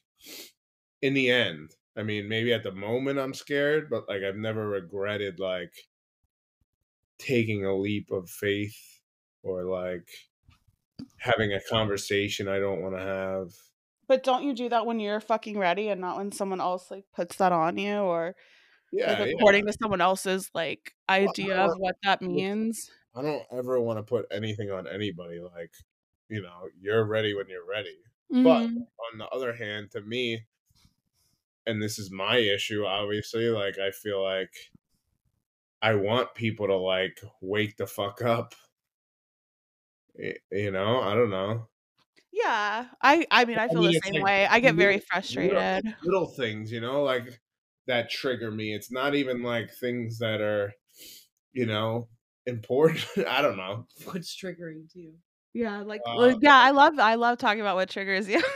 [1.03, 1.71] in the end.
[1.97, 5.73] I mean maybe at the moment i'm scared but like i've never regretted like
[7.19, 9.01] taking a leap of faith
[9.43, 10.09] or like
[11.19, 13.51] having a conversation i don't want to have
[14.07, 17.05] but don't you do that when you're fucking ready and not when someone else like
[17.15, 18.37] puts that on you or
[18.93, 19.33] yeah, like yeah.
[19.33, 22.91] according to someone else's like idea of what that means?
[23.15, 25.41] I don't ever want to put anything on anybody.
[25.41, 25.73] Like,
[26.29, 27.97] you know, you're ready when you're ready.
[28.43, 28.87] But Mhm.
[29.13, 30.47] on the other hand, to me,
[31.67, 34.71] and this is my issue, obviously, like, I feel like
[35.83, 38.55] I want people to, like, wake the fuck up.
[40.51, 41.69] You know, I don't know.
[42.33, 44.47] yeah, I I mean I I feel mean, the same like way.
[44.47, 45.85] I get very frustrated.
[45.85, 47.41] Little, little things, you know, like
[47.87, 48.75] that trigger me.
[48.75, 50.73] It's not even like things that are,
[51.53, 52.09] you know,
[52.47, 53.07] important.
[53.29, 53.87] I don't know.
[54.05, 55.15] What's triggering to you?
[55.53, 58.43] Yeah, like well, yeah, I love I love talking about what triggers you.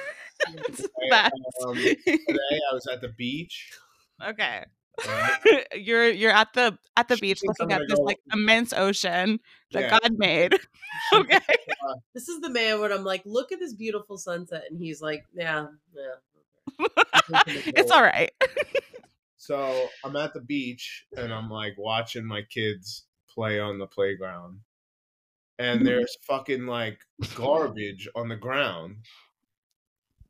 [0.69, 1.31] it's I,
[1.67, 3.73] um, today I was at the beach.
[4.23, 4.65] okay.
[5.07, 5.67] Right?
[5.77, 9.41] you're you're at the at the She beach looking at this like immense ocean
[9.73, 9.99] that Yeah.
[9.99, 10.55] God made.
[11.13, 11.41] okay.
[12.15, 15.25] This is the man when I'm like, look at this beautiful sunset, and he's like,
[15.35, 16.87] yeah, yeah.
[17.47, 18.31] it's all right.
[19.49, 24.61] So I'm at the beach and I'm like watching my kids play on the playground.
[25.59, 26.99] And there's fucking like
[27.35, 28.97] garbage on the ground.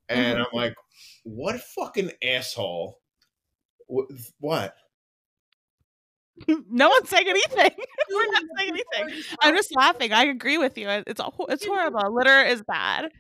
[0.08, 0.42] And mm-hmm.
[0.42, 0.76] I'm like,
[1.24, 2.97] what a fucking asshole.
[3.88, 4.74] Wh- What?
[6.70, 7.70] no one's saying anything.
[8.10, 9.22] We're not saying anything.
[9.42, 10.12] I'm just laughing.
[10.12, 10.88] I agree with you.
[10.88, 12.14] It's a, it's horrible.
[12.14, 13.10] Litter is bad.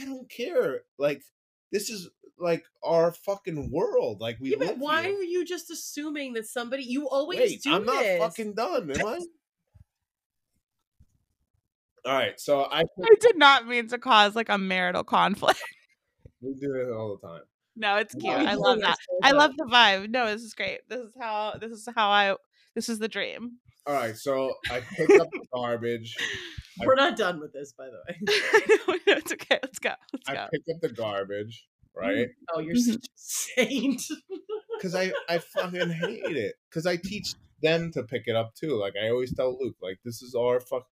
[0.00, 0.80] I don't care.
[0.98, 1.22] Like,
[1.70, 4.20] this is like our fucking world.
[4.20, 5.18] Like, we Yeah, but live why here.
[5.18, 6.82] are you just assuming that somebody?
[6.82, 8.18] You always Wait, do I'm not this.
[8.18, 9.20] fucking done, am I?
[12.06, 15.58] All right, so I I did not mean to cause like a marital conflict.
[16.42, 17.40] we do it all the time.
[17.76, 18.24] No, it's cute.
[18.26, 18.96] Why are you I love that.
[19.22, 20.10] I love the vibe.
[20.10, 20.80] No, this is great.
[20.88, 22.36] This is how this is how I
[22.74, 23.58] this is the dream.
[23.86, 26.16] All right, so I picked up the garbage.
[26.78, 28.18] We're not done with this, by the way.
[28.28, 29.58] I know, it's okay.
[29.62, 29.92] Let's go.
[30.12, 30.46] Let's I go.
[30.52, 32.28] pick up the garbage, right?
[32.52, 32.92] Oh, you're Mhm.
[32.92, 34.02] such a saint.
[34.76, 36.56] Because I I fucking hate it.
[36.68, 38.74] Because I teach them to pick it up too.
[38.78, 40.86] Like I always tell Luke, like this is our fuck.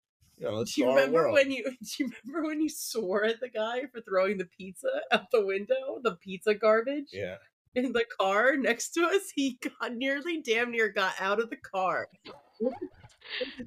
[0.41, 1.35] You know, it's Do you remember world.
[1.35, 4.89] when you do you remember when you swore at the guy for throwing the pizza
[5.11, 7.37] out the window, the pizza garbage Yeah.
[7.75, 9.31] in the car next to us?
[9.35, 12.09] He got nearly damn near got out of the car.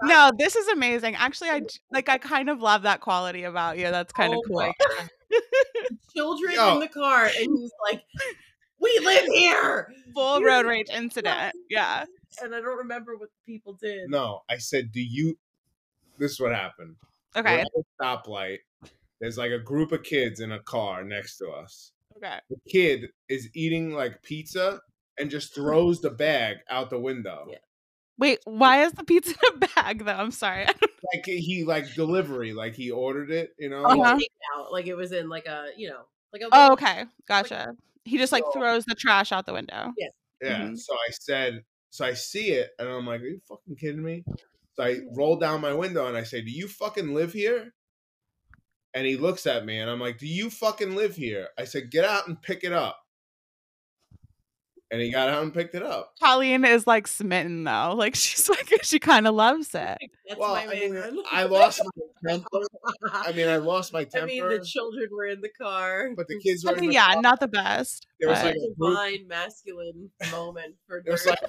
[0.04, 1.16] No, this is amazing.
[1.16, 3.86] Actually, I like I kind of love that quality about you.
[3.92, 4.74] That's kind of Oh cool.
[6.16, 6.74] Children Yo.
[6.74, 8.02] in the car, and he's like,
[8.80, 11.54] "We live here." Full You're- road rage incident.
[11.70, 12.06] Yeah.
[12.42, 14.10] And I don't remember what the people did.
[14.10, 15.38] No, I said, do you?
[16.18, 16.96] This is what happened.
[17.36, 17.62] We're Okay.
[17.62, 18.60] at a stoplight.
[19.20, 21.92] There's like a group of kids in a car next to us.
[22.18, 22.40] Okay.
[22.50, 24.82] The kid is eating like pizza
[25.18, 27.48] and just throws the bag out the window.
[27.50, 27.58] Yeah.
[28.18, 30.12] Wait, why is the pizza in a bag though?
[30.14, 30.66] I'm sorry.
[31.14, 33.54] Like he like delivery, like he ordered it.
[33.58, 33.82] You know.
[33.82, 34.16] Like Uh-huh.
[34.18, 37.06] takeout, like it was in like a you know like a Oh, okay.
[37.28, 37.76] Gotcha.
[38.06, 39.92] He just like So- throws the trash out the window.
[39.98, 40.10] Yeah.
[40.44, 40.78] Mhm.
[40.80, 44.24] So I said, so I see it, and I'm like, are you fucking kidding me?
[44.82, 47.74] I roll down my window and I say, do you fucking live here?
[48.94, 51.48] And he looks at me, and I'm like, do you fucking live here?
[51.58, 53.01] I said, get out and pick it up.
[54.92, 56.16] And he got out and picked it up.
[56.22, 57.94] Colleen is like smitten though.
[57.96, 59.98] Like she's like she kind of loves it.
[60.28, 61.24] That's well, my I mean.
[61.32, 61.82] I lost
[62.24, 62.60] my temper.
[63.12, 64.26] I mean, I lost my temper.
[64.26, 66.10] I mean, the children were in the car.
[66.16, 66.72] but the kids were.
[66.72, 67.22] I in mean, the yeah, car.
[67.22, 68.06] not the best.
[68.20, 68.98] There was like a group.
[68.98, 71.40] divine masculine moment for There was like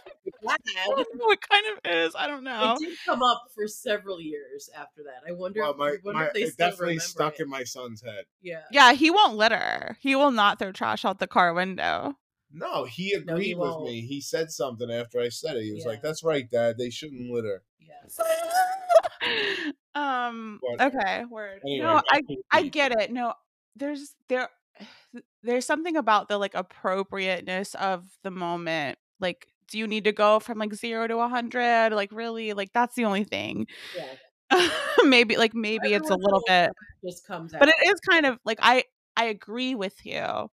[0.48, 0.56] I
[0.88, 2.14] don't know, it kind of is.
[2.16, 2.76] I don't know.
[2.80, 5.28] It did come up for several years after that.
[5.28, 5.60] I wonder.
[5.60, 7.42] well, if, my, I wonder my, if they it still definitely stuck it.
[7.42, 8.24] in my son's head.
[8.40, 8.62] Yeah.
[8.70, 9.96] Yeah, he won't litter.
[10.00, 12.16] He will not throw trash out the car window.
[12.52, 13.84] No, he No, agreed he with won't.
[13.84, 14.00] me.
[14.02, 15.64] He said something after I said it.
[15.64, 15.90] He was Yeah.
[15.92, 16.76] like, "That's right, Dad.
[16.78, 18.18] They shouldn't litter." Yes.
[19.94, 20.60] um.
[20.76, 21.24] But- Okay.
[21.24, 21.60] Word.
[21.64, 23.10] Anyway, no, I I get it.
[23.12, 23.34] No,
[23.76, 24.48] there's there
[25.42, 28.98] there's something about the like appropriateness of the moment.
[29.20, 31.90] Like, do you need to go from like zero to a hundred?
[31.92, 32.52] Like, really?
[32.52, 33.66] Like, that's the only thing.
[33.96, 34.14] Yeah.
[35.04, 36.70] maybe like maybe it's a little bit
[37.02, 37.60] Just comes out.
[37.60, 38.84] but it is kind of like i
[39.16, 40.50] i agree with you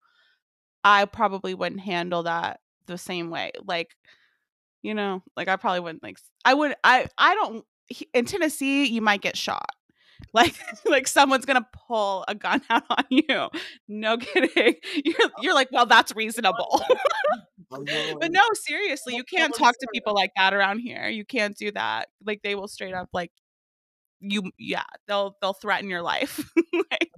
[0.84, 3.52] I probably wouldn't handle that the same way.
[3.66, 3.96] Like,
[4.82, 7.66] you know, like I probably wouldn't like I would I I don't
[8.14, 9.70] in Tennessee you might get shot.
[10.34, 10.54] Like
[10.86, 13.48] like someone's gonna pull a gun out on you.
[13.88, 14.76] No kidding.
[15.06, 16.84] You're oh, you're like, well, that's reasonable.
[17.72, 21.08] Oh, but no, seriously, you can't talk to people like that around here.
[21.08, 22.08] You can't do that.
[22.26, 23.32] Like they will straight up like
[24.20, 26.52] you yeah, they'll they'll threaten your life.
[26.74, 27.12] like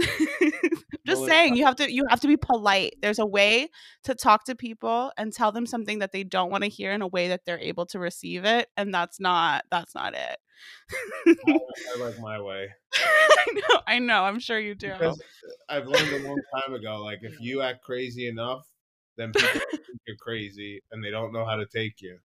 [1.06, 2.96] just saying you have to you have to be polite.
[3.02, 3.68] There's a way
[4.04, 7.02] to talk to people and tell them something that they don't want to hear in
[7.02, 10.36] a way that they're able to receive it and that's not that's not it.
[11.26, 11.34] I,
[11.96, 12.68] I like my way.
[12.94, 14.92] I know I know I'm sure you do.
[14.92, 15.22] Because
[15.68, 18.66] I've learned a long time ago like if you act crazy enough
[19.16, 22.18] then people think you're crazy and they don't know how to take you.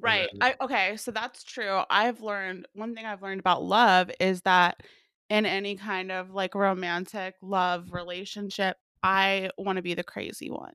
[0.00, 1.80] Right I, okay so that's true.
[1.90, 4.82] I've learned one thing i've learned about love is that
[5.30, 10.74] in any kind of like romantic love relationship, I want to be the crazy one.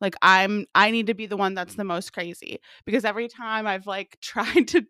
[0.00, 3.66] Like I'm I need to be the one that's the most crazy because every time
[3.66, 4.86] I've like tried to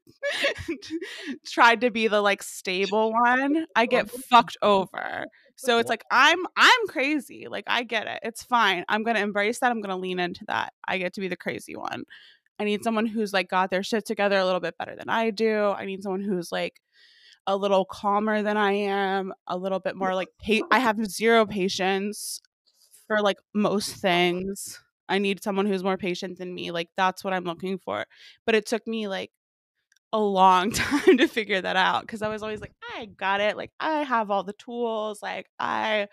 [1.46, 5.24] tried to be the like stable one, I get fucked over.
[5.56, 7.46] So it's like I'm I'm crazy.
[7.48, 8.20] Like I get it.
[8.22, 8.84] It's fine.
[8.88, 9.70] I'm going to embrace that.
[9.70, 10.72] I'm going to lean into that.
[10.86, 12.04] I get to be the crazy one.
[12.60, 15.30] I need someone who's like got their shit together a little bit better than I
[15.30, 15.66] do.
[15.66, 16.80] I need someone who's like
[17.48, 21.46] a little calmer than I am, a little bit more like pa- I have zero
[21.46, 22.40] patience
[23.08, 24.80] for like most things.
[25.08, 26.70] I need someone who's more patient than me.
[26.70, 28.04] Like that's what I'm looking for.
[28.44, 29.30] But it took me like
[30.12, 33.56] a long time to figure that out because I was always like, I got it.
[33.56, 35.22] Like I have all the tools.
[35.22, 36.08] Like I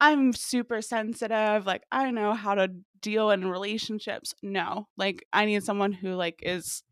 [0.00, 1.66] I'm super sensitive.
[1.66, 2.70] Like I know how to
[3.02, 4.34] deal in relationships.
[4.42, 4.88] No.
[4.96, 6.82] Like I need someone who like is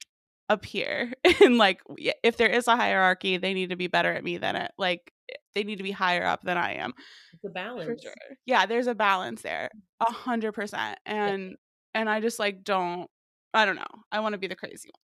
[0.50, 1.80] up here and like
[2.24, 5.12] if there is a hierarchy they need to be better at me than it like
[5.30, 6.92] eh, they need to be higher up than i am
[7.44, 8.12] the balance sure.
[8.46, 11.56] yeah there's a balance there a hundred percent and yeah.
[11.94, 13.08] and i just like don't
[13.54, 15.00] i don't know i want to be the crazy one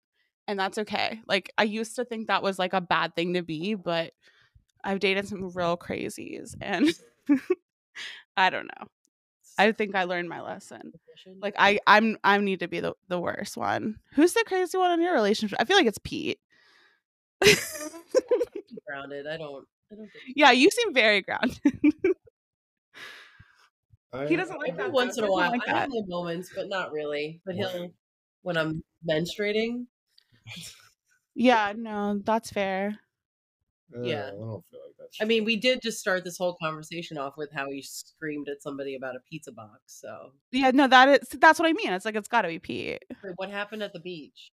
[0.49, 3.43] and that's okay like i used to think that was like a bad thing to
[3.43, 4.13] be but
[4.83, 6.89] i've dated some real crazies and
[8.39, 8.87] i don't know
[9.59, 10.93] I think I learned my lesson.
[11.41, 13.99] Like I I'm I need to be the, the worst one.
[14.15, 15.59] Who's the crazy one in your relationship?
[15.61, 16.39] I feel like it's Pete.
[18.87, 19.27] grounded.
[19.27, 21.59] I don't I don't Yeah, you seem very grounded.
[24.29, 24.93] he doesn't like that.
[24.93, 25.51] Once in a while.
[25.51, 27.41] Like I have my moments, but not really.
[27.45, 27.93] But he'll
[28.43, 29.87] when I'm menstruating.
[31.35, 32.99] Yeah, no, that's fair.
[34.03, 34.29] Yeah.
[34.29, 35.09] I don't feel like that.
[35.21, 38.63] I mean, we did just start this whole conversation off with how he screamed at
[38.63, 39.81] somebody about a pizza box.
[39.87, 41.93] So yeah, no, that is that's what I mean.
[41.93, 43.05] It's like it's got to be Pete.
[43.23, 44.53] Wait, what happened at the beach?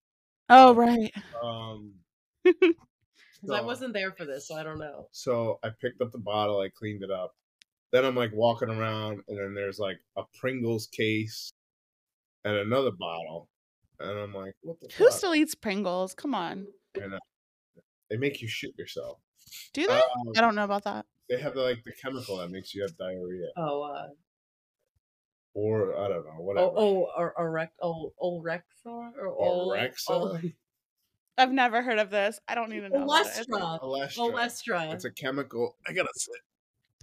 [0.49, 1.11] Oh right.
[1.43, 1.93] Um.
[2.45, 5.07] so, I wasn't there for this, so I don't know.
[5.11, 7.35] So I picked up the bottle, I cleaned it up.
[7.91, 11.51] Then I'm like walking around, and then there's like a Pringles case
[12.45, 13.49] and another bottle,
[13.99, 15.13] and I'm like, "What the?" Who fuck?
[15.13, 16.13] still eats Pringles?
[16.13, 16.67] Come on.
[16.95, 17.19] And uh,
[18.11, 19.19] they make you shit yourself.
[19.73, 19.93] Do they?
[19.93, 21.05] Um, I don't know about that.
[21.29, 23.47] They have the, like the chemical that makes you have diarrhea.
[23.55, 24.07] Oh, uh,
[25.53, 26.67] or I don't know, whatever.
[26.67, 30.53] Oh, oh, or Orexor, oh, Orexor, or Orexor.
[31.37, 32.39] I've never heard of this.
[32.47, 33.05] I don't even know.
[33.05, 33.79] Olestra.
[33.81, 34.17] Olestra.
[34.17, 34.93] Olestra.
[34.93, 35.77] It's a chemical.
[35.87, 36.31] I gotta say,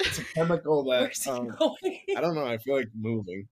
[0.01, 1.57] it's a chemical that um,
[2.17, 2.45] I don't know.
[2.45, 3.49] I feel like moving.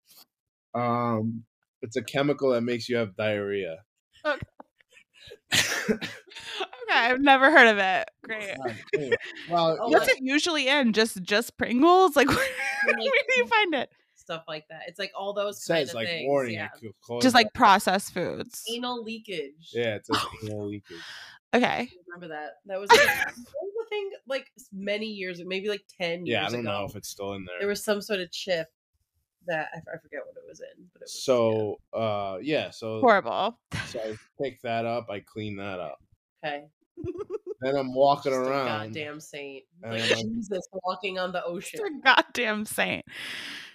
[0.75, 1.45] Um,
[1.81, 3.79] it's a chemical that makes you have diarrhea.
[4.25, 4.41] Okay.
[6.89, 8.09] Okay, I've never heard of it.
[8.09, 9.17] Oh, Great.
[9.51, 10.93] Well, oh, what's it usually in?
[10.93, 12.15] Just just Pringles?
[12.15, 13.91] Like, where, like, where do you find it?
[14.15, 14.83] Stuff like that.
[14.87, 16.55] It's like all those says like things, warning.
[16.55, 16.69] Yeah.
[17.21, 18.65] Just like processed foods.
[18.73, 19.71] Anal leakage.
[19.73, 20.09] Yeah, it's
[20.45, 20.97] anal leakage.
[21.55, 21.89] Okay.
[22.09, 22.55] remember that?
[22.67, 24.11] That was, like, that was the thing.
[24.29, 26.27] Like many years, maybe like ten.
[26.27, 27.57] Yeah, I don't ago, know if it's still in there.
[27.61, 28.69] There was some sort of chip
[29.47, 30.85] that I, I forget what it was in.
[30.93, 32.01] But it was, so yeah.
[32.01, 33.59] uh yeah, so horrible.
[33.89, 35.09] So I pick that up.
[35.11, 35.99] I clean that up.
[36.45, 36.65] Okay.
[37.61, 38.67] Then I'm walking Just around.
[38.67, 39.65] goddamn saint.
[39.83, 41.81] Like Jesus walking on the ocean.
[41.81, 43.05] a goddamn saint.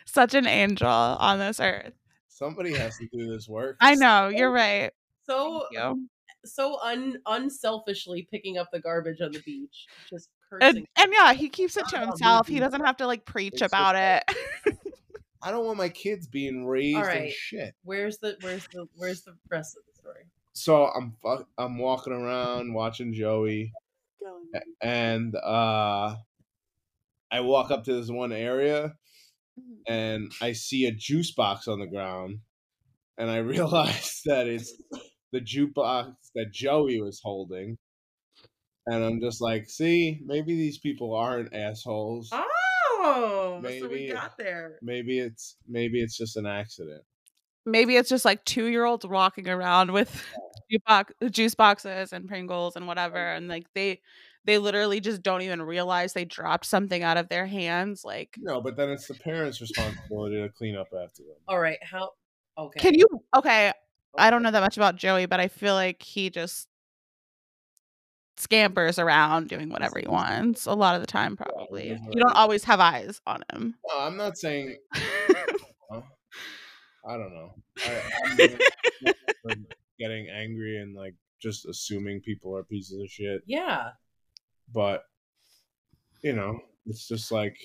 [0.06, 1.94] Such an angel on this earth.
[2.28, 3.78] Somebody has to do this work.
[3.80, 4.91] I know, you're right.
[5.26, 5.68] So
[6.45, 9.86] so un unselfishly picking up the garbage on the beach.
[10.10, 10.78] Just cursing.
[10.78, 12.48] And, and yeah, he keeps it to himself.
[12.48, 14.24] He doesn't have to like preach it's about it.
[15.44, 17.32] I don't want my kids being raised All right.
[17.32, 17.74] shit.
[17.84, 20.26] Where's the where's the where's the rest of the story?
[20.54, 21.16] so I'm
[21.58, 23.74] I'm walking around watching Joey,
[24.82, 26.16] and uh,
[27.32, 28.94] I walk up to this one area,
[29.60, 29.94] mm-hmm.
[29.94, 32.39] and I see a juice box on the ground,
[33.18, 34.74] and I realize that it's
[35.32, 37.78] the juice box that Joey was holding,
[38.86, 42.30] and I'm just like, see, maybe these people aren't assholes.
[42.32, 44.78] Oh, Oh, so we Maybe- got there.
[44.82, 47.04] Maybe it's maybe it's just an accident.
[47.66, 50.10] Maybe it's just like two year olds walking around with
[50.72, 54.02] juice box- juice boxes and Pringles and whatever, and like they
[54.45, 58.04] they literally just don't even realize they dropped something out of their hands.
[58.04, 61.36] Like, No, but then it's the parents' responsibility to clean up after them.
[61.47, 61.78] All right.
[61.84, 62.10] How?
[62.58, 62.80] Okay.
[62.80, 63.08] can you?
[63.38, 63.72] Okay,
[64.18, 66.68] I don't know that much about Joey, but I feel like he just
[68.38, 71.36] scampers around doing whatever he wants a lot of the time.
[71.38, 73.76] Probably, does you don't always have eyes on him.
[73.88, 74.78] No, I'm not saying.
[77.04, 77.56] I don't know.
[77.84, 78.60] I,
[79.50, 79.66] I'm
[80.00, 83.90] getting angry and like just assuming people are pieces of shit, Yeah.
[84.72, 85.04] but
[86.22, 87.58] you know, it's just like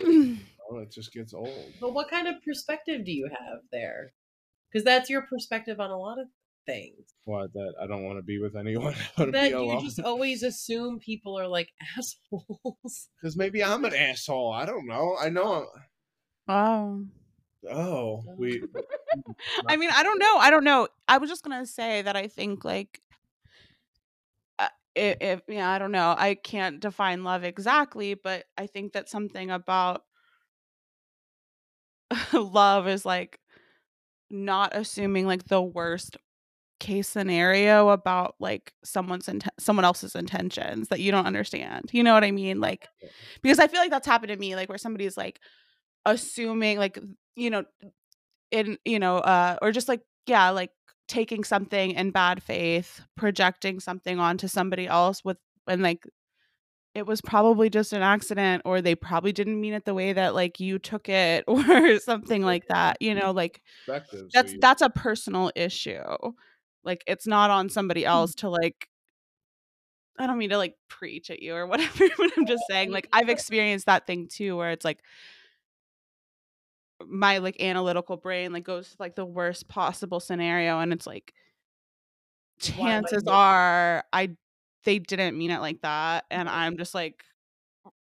[0.04, 1.72] oh, it just gets old.
[1.80, 4.12] But what kind of perspective do you have there?
[4.72, 6.26] Because that's your perspective on a lot of
[6.66, 7.14] things.
[7.24, 8.94] What that I don't want to be with anyone.
[9.16, 9.84] I That you alone.
[9.84, 13.08] just always assume people are like assholes.
[13.20, 14.52] Because maybe I'm an asshole.
[14.52, 15.16] I don't know.
[15.20, 15.66] I know.
[16.48, 17.04] oh.
[17.68, 18.62] Oh, we.
[19.68, 20.36] I mean, I don't know.
[20.38, 20.86] I don't know.
[21.08, 23.00] I was just gonna say that I think like,
[24.60, 26.14] uh, if, if yeah, I don't know.
[26.16, 30.02] I can't define love exactly, but I think that something about
[32.32, 33.40] love is like
[34.30, 36.16] not assuming like the worst
[36.78, 41.90] case scenario about like someone's inten- someone else's intentions that you don't understand.
[41.92, 42.60] You know what I mean?
[42.60, 42.88] Like
[43.42, 45.40] because I feel like that's happened to me like where somebody's like
[46.04, 46.98] assuming like
[47.34, 47.64] you know
[48.50, 50.70] in you know uh or just like yeah like
[51.08, 56.04] taking something in bad faith projecting something onto somebody else with and like
[56.94, 60.34] it was probably just an accident or they probably didn't mean it the way that
[60.34, 63.60] like you took it or something like that you know like
[64.32, 66.02] that's that's a personal issue
[66.86, 68.88] like it's not on somebody else to like
[70.18, 73.08] i don't mean to like preach at you or whatever but i'm just saying like
[73.12, 75.02] i've experienced that thing too where it's like
[77.06, 81.34] my like analytical brain like goes to like the worst possible scenario and it's like
[82.58, 84.30] chances are i
[84.84, 87.22] they didn't mean it like that and i'm just like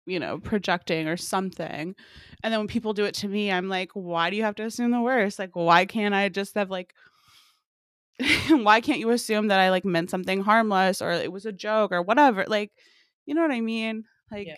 [0.05, 1.95] you know projecting or something.
[2.43, 4.63] And then when people do it to me i'm like why do you have to
[4.63, 5.39] assume the worst?
[5.39, 6.93] Like why can't i just have like
[8.49, 11.91] why can't you assume that i like meant something harmless or it was a joke
[11.91, 12.71] or whatever like
[13.25, 14.55] you know what i mean like Yeah.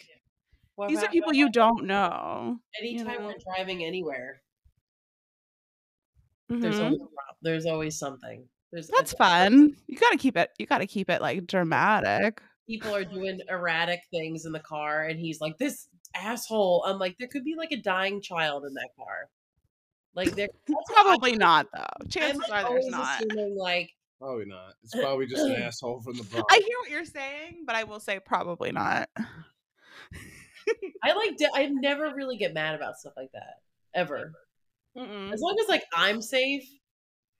[0.75, 3.27] What these are people you don't know Anytime know?
[3.27, 4.41] we're driving anywhere,
[6.49, 6.83] there's Mhm.
[6.83, 6.99] always
[7.41, 8.47] there's always something.
[8.71, 13.05] There's that's fun you gotta keep it you gotta keep it like dramatic People are
[13.05, 17.45] doing erratic things in the car, and he's like, "This asshole." I'm like, there could
[17.45, 19.29] be like a dying child in that car.
[20.17, 23.55] Like there, that's what I- probably not though chances like are there's always not assuming
[23.57, 24.73] like Probably not.
[24.83, 26.47] It's probably just an asshole from the Bronx.
[26.51, 29.09] I hear what you're saying, but I will say probably not.
[31.03, 33.61] I like di- I never really get mad about stuff like that
[33.93, 34.33] ever.
[34.97, 36.67] As long as like I'm safe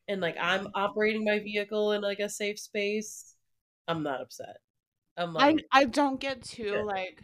[0.08, 3.34] and like I'm operating my vehicle in like a safe space,
[3.88, 4.58] I'm not upset.
[5.18, 6.86] I'm I like, I don't get too Good.
[6.86, 7.24] like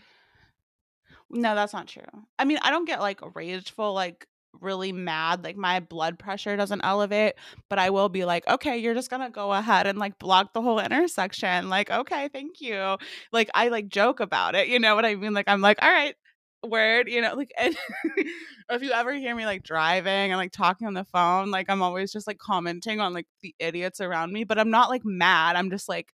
[1.29, 2.01] No, that's not true.
[2.39, 4.25] I mean, I don't get like rageful like
[4.61, 7.33] really mad like my blood pressure doesn't elevate
[7.69, 10.61] but i will be like okay you're just gonna go ahead and like block the
[10.61, 12.95] whole intersection like okay thank you
[13.31, 15.91] like i like joke about it you know what i mean like i'm like all
[15.91, 16.15] right
[16.63, 17.75] word you know like and
[18.69, 21.81] if you ever hear me like driving and like talking on the phone like i'm
[21.81, 25.55] always just like commenting on like the idiots around me but i'm not like mad
[25.55, 26.13] i'm just like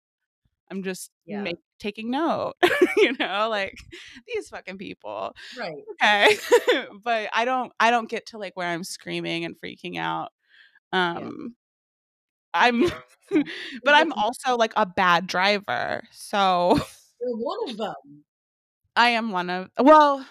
[0.72, 1.44] i'm just Yeah.
[1.80, 2.54] Taking note
[2.98, 3.78] you know like
[4.28, 5.34] these fucking people.
[5.58, 5.84] Right.
[6.02, 6.38] okay.
[7.04, 10.32] But i don't i don't get to like where i'm screaming and freaking out.
[10.94, 11.56] Um
[12.54, 12.82] i'm
[13.32, 16.80] but i'm also like a bad driver so
[17.22, 18.24] You're one of them.
[18.96, 20.26] i am one of well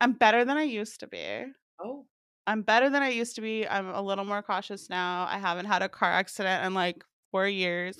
[0.00, 1.44] i'm better than i used to be.
[1.82, 2.06] Oh,
[2.46, 3.66] i'm better than i used to be.
[3.66, 5.26] I'm a little more cautious now.
[5.28, 7.98] I haven't had a car accident in like four years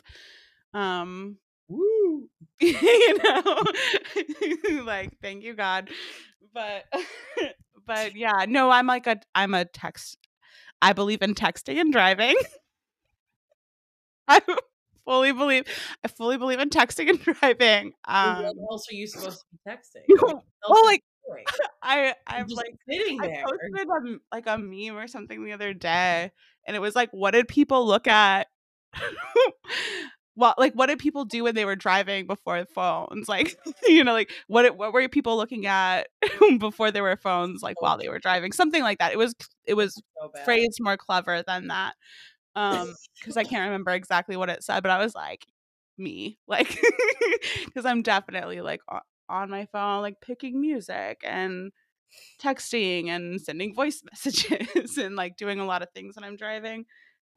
[0.75, 1.37] um
[1.69, 2.29] Woo!
[2.61, 3.65] you know
[4.85, 5.91] like thank you god
[6.53, 6.85] but
[7.87, 10.19] but yeah no i'm like a i'm a text
[10.81, 12.37] i believe in texting and driving
[14.29, 14.41] i
[15.05, 15.65] fully believe
[16.05, 19.71] i fully believe in texting and driving um what else are you supposed to be
[19.71, 20.41] texting?
[20.69, 21.03] well, like
[21.83, 23.45] i i'm like sitting there.
[23.47, 26.31] I posted a, like a meme or something the other day,
[26.67, 28.47] and it was like, what did people look at?
[30.39, 33.29] Well, like, what did people do when they were driving before phones?
[33.29, 33.59] Like,
[33.89, 36.07] you know, like what what were people looking at
[36.59, 37.61] before there were phones?
[37.61, 39.13] Like while they were driving, something like that.
[39.13, 39.35] It was
[39.67, 41.95] it was so phrased more clever than that,
[42.55, 45.45] um, because I can't remember exactly what it said, but I was like,
[45.99, 46.81] me, like,
[47.65, 51.73] because I'm definitely like on, on my phone, like picking music and
[52.41, 56.87] texting and sending voice messages and like doing a lot of things when I'm driving.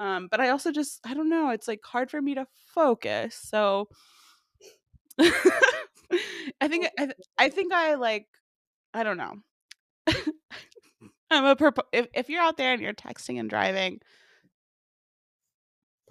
[0.02, 3.36] Um, but I also just I don't know, it's like hard for me to focus.
[3.40, 3.88] So
[5.20, 8.26] I think I, th- I think I like
[8.96, 9.36] I don't know.
[11.30, 14.00] I'm a perp- if if you're out there and you're texting and driving,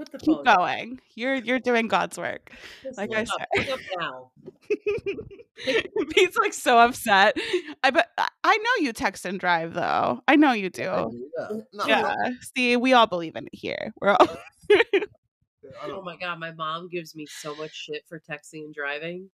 [0.01, 0.45] Put the keep phone.
[0.45, 1.01] going.
[1.15, 2.53] You're you're doing God's work.
[2.83, 3.29] Just Like I up.
[3.55, 3.69] said.
[3.69, 4.31] Up now.
[6.17, 7.37] He's like so upset.
[7.83, 10.23] I but I- I know you text and drive though.
[10.27, 10.83] I know you do.
[11.39, 11.49] Yeah.
[11.75, 12.15] No, Yeah.
[12.57, 13.93] See, we all believe in it here.
[14.01, 14.27] We're all
[15.83, 19.29] Oh my god, my mom gives me so much shit for texting and driving.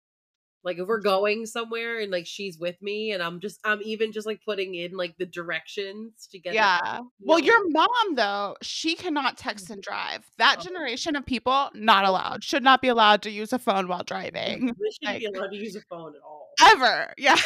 [0.67, 4.11] Like if we're going somewhere and like she's with me and I'm just I'm even
[4.13, 6.99] just like putting in like the directions to get Yeah.
[6.99, 7.45] you Well, know?
[7.47, 10.29] your mom though, she cannot text and drive.
[10.39, 10.63] That Oh.
[10.65, 12.43] generation of people not allowed.
[12.43, 14.67] Should not be allowed to use a phone while driving.
[14.67, 16.46] They shouldn't be allowed to use a phone at all.
[16.63, 17.13] Ever.
[17.19, 17.37] Yeah.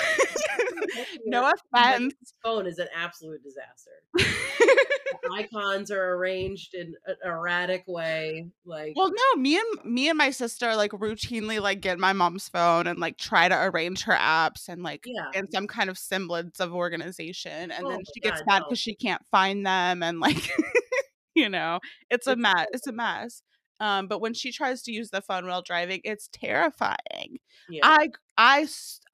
[1.27, 2.15] no offense.
[2.43, 3.91] phone is an absolute disaster.
[5.23, 8.49] The icons are arranged in an erratic way.
[8.65, 12.49] Like Well, no, me and me and my sister like routinely like get my mom's
[12.49, 15.31] phone and like try to arrange her apps and like yeah.
[15.35, 18.65] in some kind of semblance of organization, and Oh then she gets God, mad no.
[18.67, 20.51] because she can't find them, and like
[21.35, 22.67] you know, it's a mess.
[22.73, 23.43] It's a mess.
[23.81, 27.39] Um, but when she tries to use the phone while driving, it's terrifying.
[27.69, 27.81] Yeah.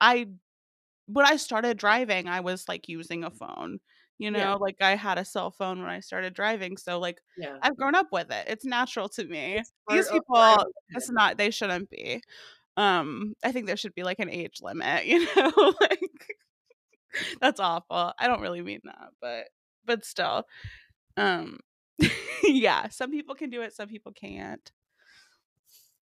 [0.01, 0.27] I.
[1.07, 3.81] when I started driving, I was like using a phone.
[4.19, 4.55] You know, Yeah.
[4.55, 7.59] like I had a cell phone when I started driving, so like yeah.
[7.63, 8.47] I've grown up with it.
[8.49, 9.63] It's natural to me.
[9.91, 10.57] These people,
[10.91, 11.37] it's not.
[11.39, 12.23] They shouldn't be.
[12.79, 15.05] Um, I think there should be like an age limit.
[15.07, 16.01] You know, like
[17.41, 18.13] that's awful.
[18.19, 19.47] I don't really mean that, but
[19.85, 20.45] but still,
[21.17, 21.59] um,
[22.43, 22.89] yeah.
[22.89, 23.75] Some people can do it.
[23.75, 24.71] Some people can't.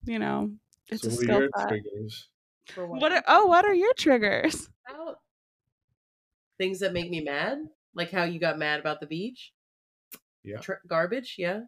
[0.04, 0.50] You know,
[0.88, 1.68] it's so a skill your set.
[1.68, 2.28] triggers?
[2.66, 3.00] For what?
[3.00, 3.12] What?
[3.12, 4.68] Are, oh, what are your triggers?
[4.88, 5.18] About
[6.58, 7.58] things that make me mad,
[7.94, 9.52] like how you got mad about the beach.
[10.42, 10.58] Yeah.
[10.58, 11.36] Tr- garbage.
[11.38, 11.60] Yeah.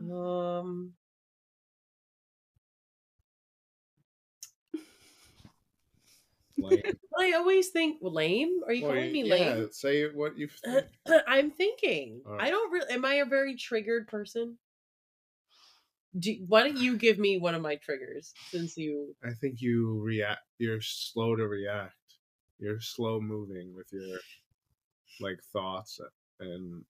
[0.00, 0.92] Um.
[6.58, 8.60] Like, I always think well, lame.
[8.66, 9.68] Are you well, calling me yeah, lame?
[9.72, 10.86] say what you think.
[11.26, 12.22] I'm thinking.
[12.38, 12.92] I don't really.
[12.92, 14.58] Am I a very triggered person?
[16.18, 19.14] Do, why don't you give me one of my triggers since you?
[19.22, 20.40] I think you react.
[20.58, 21.94] You're slow to react.
[22.58, 24.18] You're slow moving with your
[25.20, 26.00] like thoughts
[26.40, 26.84] and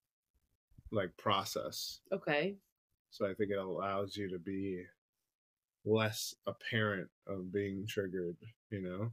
[0.93, 2.01] like process.
[2.13, 2.57] Okay.
[3.11, 4.83] So I think it allows you to be
[5.85, 8.37] less apparent of being triggered.
[8.71, 9.11] You know,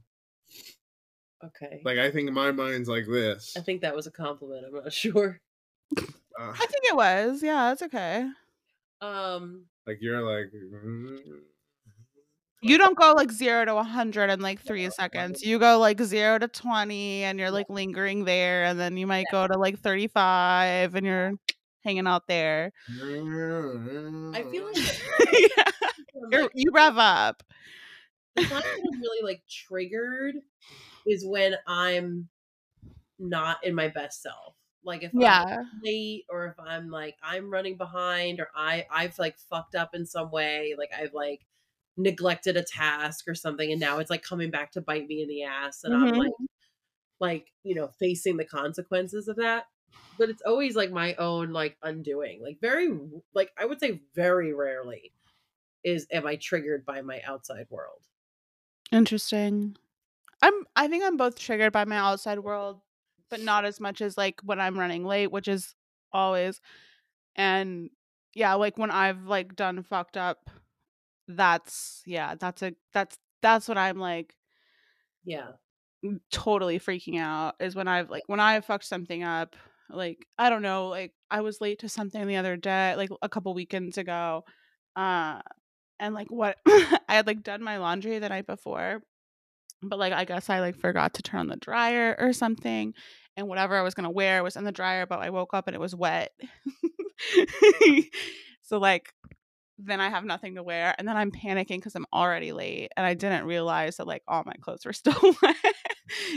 [1.44, 1.82] Okay.
[1.84, 3.54] like I think my mind's like this.
[3.56, 4.64] I think that was a compliment.
[4.66, 5.40] I'm not sure.
[5.96, 6.02] Uh,
[6.38, 7.42] I think it was.
[7.42, 8.26] Yeah, it's okay.
[9.00, 9.66] Um.
[9.86, 10.50] like you're like.
[10.52, 11.18] mm,
[12.62, 15.42] You don't go like zero to 100 in like three seconds.
[15.42, 18.64] You go like zero to 20 and you're like lingering there.
[18.64, 21.32] And then you might go to like 35 and you're
[21.84, 22.72] hanging out there.
[22.88, 24.76] I feel like
[25.56, 25.64] yeah.
[26.24, 27.42] I'm You're, like- you rev up.
[28.34, 30.36] The time that I'm really like triggered
[31.06, 32.30] is when I'm
[33.18, 34.56] not in my best self.
[34.84, 35.64] Like if I'm Yeah.
[35.82, 40.06] late or if I'm like I'm running behind or I I've like fucked up in
[40.06, 41.46] some way, like I've like
[41.96, 45.28] neglected a task or something and now it's like coming back to bite me in
[45.28, 46.24] the ass and I'm Mhm.
[46.24, 46.32] like
[47.20, 49.66] like, you know, facing the consequences of that.
[50.16, 52.42] But it's always like my own like undoing.
[52.42, 52.90] Like very
[53.34, 55.12] like I would say very rarely
[55.84, 58.06] is am I triggered by my outside world.
[58.90, 59.76] Interesting.
[60.42, 62.80] I'm I think I'm both triggered by my outside world,
[63.30, 65.74] but not as much as like when I'm running late, which is
[66.12, 66.60] always
[67.36, 67.90] and
[68.34, 70.50] yeah, like when I've like done fucked up,
[71.28, 74.34] that's yeah, that's a that's that's what I'm like
[75.24, 75.52] Yeah.
[76.30, 79.56] totally freaking out is when I've like when I fucked something up.
[79.90, 83.28] Like I don't know, like I was late to something the other day, like a
[83.28, 84.44] couple weekends ago,
[84.96, 85.40] uh,
[86.00, 89.02] and like what I had like done my laundry the night before,
[89.82, 92.94] but like I guess I like forgot to turn on the dryer or something,
[93.36, 95.74] and whatever I was gonna wear was in the dryer, but I woke up and
[95.74, 96.32] it was wet.
[98.62, 99.12] so like
[99.78, 103.04] then I have nothing to wear, and then I'm panicking because I'm already late, and
[103.04, 105.56] I didn't realize that like all my clothes were still wet.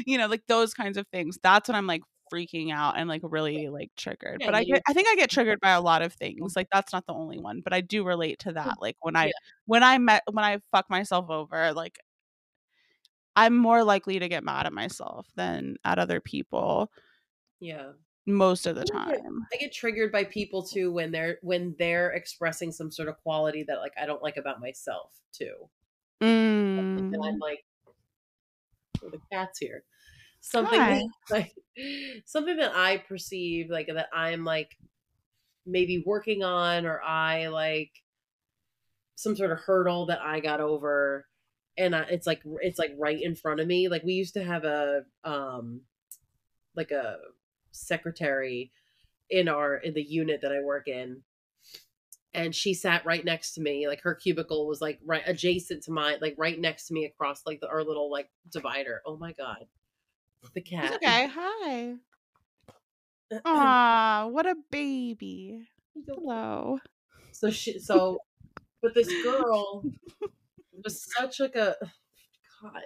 [0.05, 1.37] you know, like those kinds of things.
[1.43, 2.01] That's when I'm like
[2.31, 4.37] freaking out and like really like triggered.
[4.41, 6.55] Yeah, but I get, I think I get triggered by a lot of things.
[6.55, 8.75] Like that's not the only one, but I do relate to that.
[8.81, 9.31] Like when I Yeah.
[9.65, 11.99] when I met when I fuck myself over, like
[13.35, 16.91] I'm more likely to get mad at myself than at other people
[17.59, 17.91] Yeah.
[18.25, 19.47] most of the I get- time.
[19.53, 23.63] I get triggered by people too when they're when they're expressing some sort of quality
[23.63, 25.69] that like I don't like about myself too.
[26.21, 27.25] And Mm.
[27.27, 27.63] I'm like
[29.01, 29.83] the cat's here.
[30.49, 31.53] Something that, like
[32.25, 34.77] something that I perceive like that I'm like
[35.65, 37.91] maybe working on or I like
[39.15, 41.25] some sort of hurdle that I got over
[41.77, 43.89] and I, it's like it's like right in front of me.
[43.89, 45.81] Like we used to have a um
[46.75, 47.17] like a
[47.71, 48.71] secretary
[49.29, 51.23] in our in the unit that I work in
[52.33, 55.91] and she sat right next to me like her cubicle was like right adjacent to
[55.91, 59.33] mine like right next to me across like the, our little like divider oh my
[59.33, 59.65] god
[60.53, 61.27] the cat It's okay.
[61.33, 61.95] Hi.
[63.45, 65.67] Ah, what a baby.
[66.05, 66.79] Hello.
[67.31, 68.19] so she so
[68.81, 69.83] but this girl
[70.83, 71.75] was such like a
[72.61, 72.83] god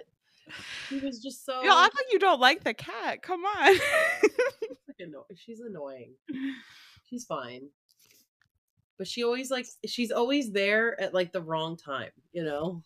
[0.88, 3.22] she was just so act like you don't like the cat.
[3.22, 3.76] Come on.
[5.36, 6.14] she's annoying
[7.08, 7.68] she's fine
[8.98, 12.82] but she always like she's always there at like the wrong time you know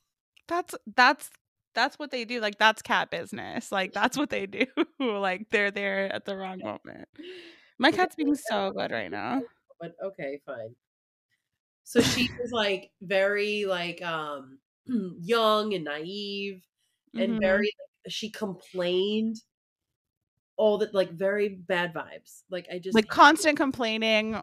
[0.48, 1.30] that's that's
[1.76, 2.40] that's what they do.
[2.40, 3.70] Like that's cat business.
[3.70, 4.66] Like that's what they do.
[4.98, 7.08] like they're there at the wrong moment.
[7.78, 9.42] My cat's being so good right now.
[9.80, 10.74] but okay fine
[11.84, 14.58] so she was like very like um
[15.20, 16.62] young and naive
[17.16, 17.40] and Mhm.
[17.40, 17.70] very
[18.08, 19.36] she complained
[20.56, 24.40] all that like very bad vibes like i just like constant complaining.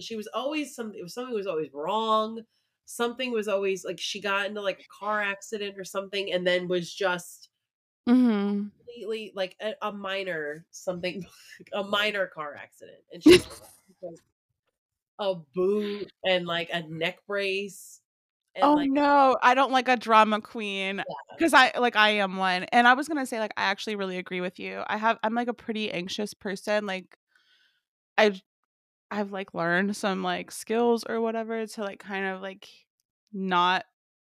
[0.00, 1.06] She was always something.
[1.08, 2.42] Something was always wrong.
[2.84, 6.68] Something was always like she got into like a car accident or something, and then
[6.68, 7.48] was just
[8.08, 8.68] mm-hmm.
[8.76, 11.24] completely like a, a minor something,
[11.72, 13.30] a minor car accident, and she
[14.00, 14.20] was
[15.18, 18.00] a boot and like a neck brace.
[18.54, 21.04] And Oh like no, I don't like a drama queen yeah,
[21.36, 24.18] because I like I am one, and I was gonna say like I actually really
[24.18, 24.82] agree with you.
[24.86, 26.84] I have I'm like a pretty anxious person.
[26.84, 27.16] Like
[28.18, 28.42] I've
[29.12, 32.66] I've like learned some like skills or whatever to like kind of like
[33.32, 33.84] not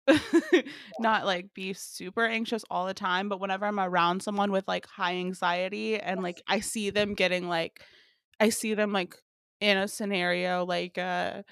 [1.00, 4.88] not like be super anxious all the time but whenever i'm around someone with like
[4.88, 7.82] high anxiety and like i see them getting like
[8.40, 9.16] i see them like
[9.60, 11.44] in a scenario like uh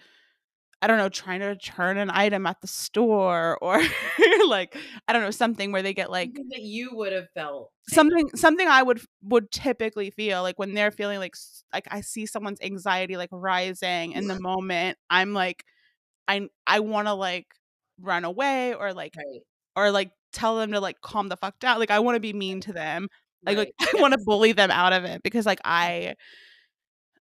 [0.82, 3.82] i don't know trying to return an item at the store or
[4.48, 4.76] like
[5.08, 7.96] i don't know something where they get like something that you would have felt eh
[7.96, 11.36] something something I would would typically feel like when they're feeling like
[11.74, 15.64] like I see someone's anxiety like rising in the moment I'm like
[16.28, 17.48] I I want to like
[18.00, 19.42] run away or like right,
[19.76, 22.34] or like tell them to like calm the fuck down like I want to be
[22.34, 23.08] mean to them
[23.46, 23.74] like right.
[23.80, 26.16] like I want to bully them out of it because like I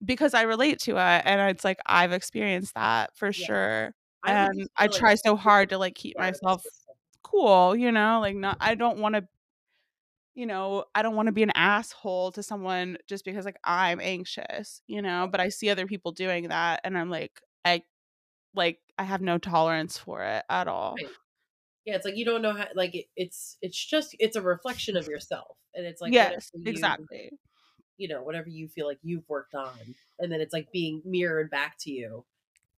[0.05, 3.95] because I relate to it and it's like I've experienced that for sure
[4.25, 6.65] I and I like try so hard to like keep myself
[7.23, 9.27] cool you know like not I don't want to
[10.35, 14.01] you know, I don't want to be an asshole to someone just because like I'm
[14.01, 17.83] anxious, you know, but I see other people doing that and I'm like I
[18.55, 20.95] like I have no tolerance for it at all.
[20.97, 21.11] Right.
[21.85, 22.67] Yeah, it's like you don't know how.
[22.75, 27.33] Like it, it's it's just it's a reflection of yourself, and it's like yes, exactly.
[27.99, 29.79] You know whatever you feel like you've worked on
[30.19, 32.25] and then it's like being mirrored back to you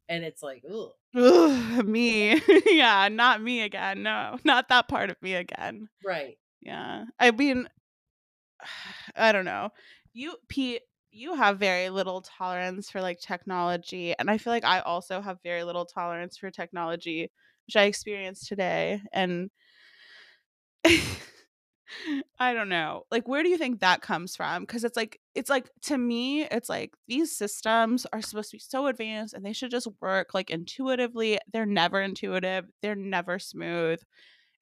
[0.09, 0.91] and it's like ugh.
[1.14, 2.41] Ugh, me.
[2.66, 4.03] yeah, not me again.
[4.03, 5.89] No, not that part of me again.
[6.05, 7.05] right Yeah.
[7.18, 7.68] I mean
[9.16, 9.71] I don't know.
[10.12, 14.81] You Pete, you have very little tolerance for like technology and I feel like I
[14.81, 17.31] also have very little tolerance for technology,
[17.66, 19.51] which I experienced today and
[22.38, 23.05] I don't know.
[23.11, 24.66] Like where do you think that comes from?
[24.66, 28.61] Cuz it's like it's like to me it's like these systems are supposed to be
[28.61, 31.38] so advanced and they should just work like intuitively.
[31.53, 32.66] They're never intuitive.
[32.82, 34.01] They're never smooth.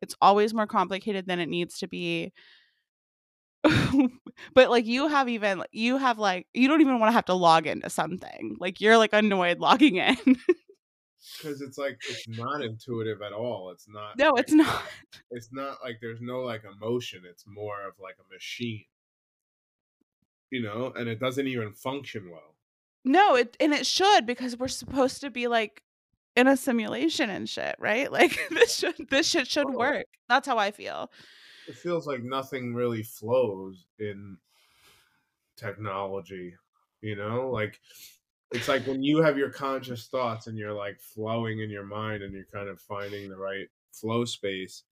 [0.03, 2.33] It's always more complicated than it needs to be.
[4.55, 7.35] but like you have even you have like you don't even want to have to
[7.35, 8.57] log into something.
[8.61, 10.16] Like you're like annoyed logging in.
[11.37, 13.71] Because it's like it's not intuitive at all.
[13.71, 14.16] It's not.
[14.19, 14.83] no, it's not.
[15.31, 17.23] It's not like there's no like emotion.
[17.29, 18.85] It's more of like a machine.
[20.51, 22.55] You know, and it doesn't even function well.
[23.05, 25.83] No, it and it should because we're supposed to be like
[26.37, 28.11] in a simulation and shit, right?
[28.19, 30.07] Like this should this shit should work.
[30.29, 31.11] That's how I feel.
[31.66, 34.39] It feels like nothing really flows in
[35.57, 36.55] technology.
[37.03, 37.81] You know, like
[38.53, 42.23] it's like when you have your conscious thoughts and you're like flowing in your mind
[42.23, 44.85] and you're kind of finding the right flow space.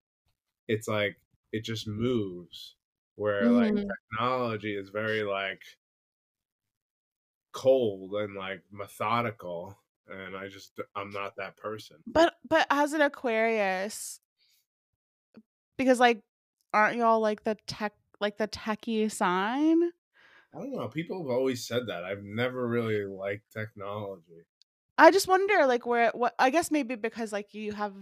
[0.68, 1.16] It's like
[1.52, 2.76] it just moves.
[3.16, 3.88] Where like Mhm.
[4.12, 5.62] technology is very like
[7.52, 9.78] cold and like methodical
[10.08, 14.20] and i just i'm not that person But but as an Aquarius,
[15.78, 16.20] because like
[16.72, 19.90] aren't y'all like the tech like the techie sign?
[20.56, 24.44] I don't know people have always said that i've never really liked technology
[24.98, 27.94] I just wonder like where what I guess maybe because like you have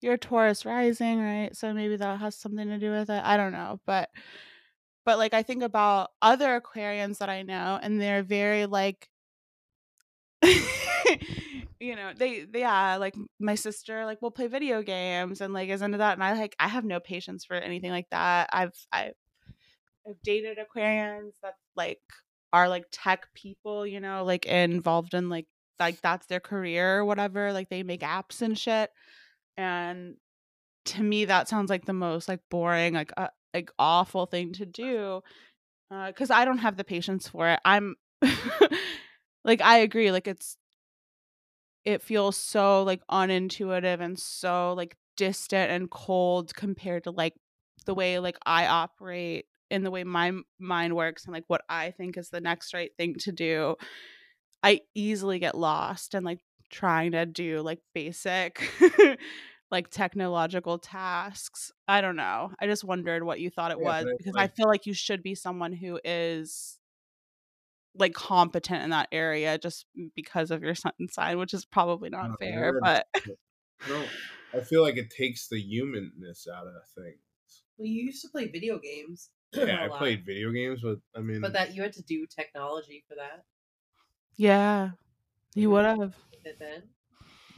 [0.00, 1.54] you're Taurus rising, right?
[1.56, 3.22] So maybe that has something to do with it.
[3.24, 4.10] I don't know, but
[5.04, 9.08] but like I think about other Aquarians that I know, and they're very like
[11.80, 15.68] you know they, they yeah like my sister like will play video games and like
[15.68, 18.72] is into that and i like i have no patience for anything like that i've
[18.90, 19.12] i've,
[20.10, 22.00] I've dated aquarians that like
[22.52, 25.46] are like tech people you know like involved in like
[25.78, 28.90] like that's their career or whatever like they make apps and shit.
[29.56, 30.16] And
[30.86, 34.66] to me that sounds like the most like boring like uh, like awful thing to
[34.66, 35.20] do
[36.06, 37.60] because uh, i don't have the patience for it.
[37.64, 37.96] I'm
[39.44, 40.56] like i agree like it's
[41.84, 47.34] it feels so like unintuitive and so like distant and cold compared to like
[47.86, 51.92] the way like I operate in the way my mind works and like what I
[51.92, 53.76] think is the next right thing to do.
[54.62, 56.40] I easily get lost and like
[56.70, 58.70] trying to do like basic
[59.70, 61.72] like technological tasks.
[61.88, 62.50] I don't know.
[62.60, 65.22] I just wondered what you thought it yeah, was because I feel like you should
[65.22, 66.78] be someone who is
[67.94, 72.30] like competent in that area just because of your sun sign, which is probably not
[72.30, 72.80] no, fair.
[72.80, 73.06] But
[73.88, 74.04] no,
[74.54, 77.18] I feel like it takes the humanness out of things.
[77.76, 79.30] Well, you used to play video games.
[79.56, 83.04] Yeah, I played video games, but I mean, but that you had to do technology
[83.08, 83.44] for that.
[84.36, 84.90] Yeah,
[85.54, 86.14] you would have.
[86.58, 86.82] Then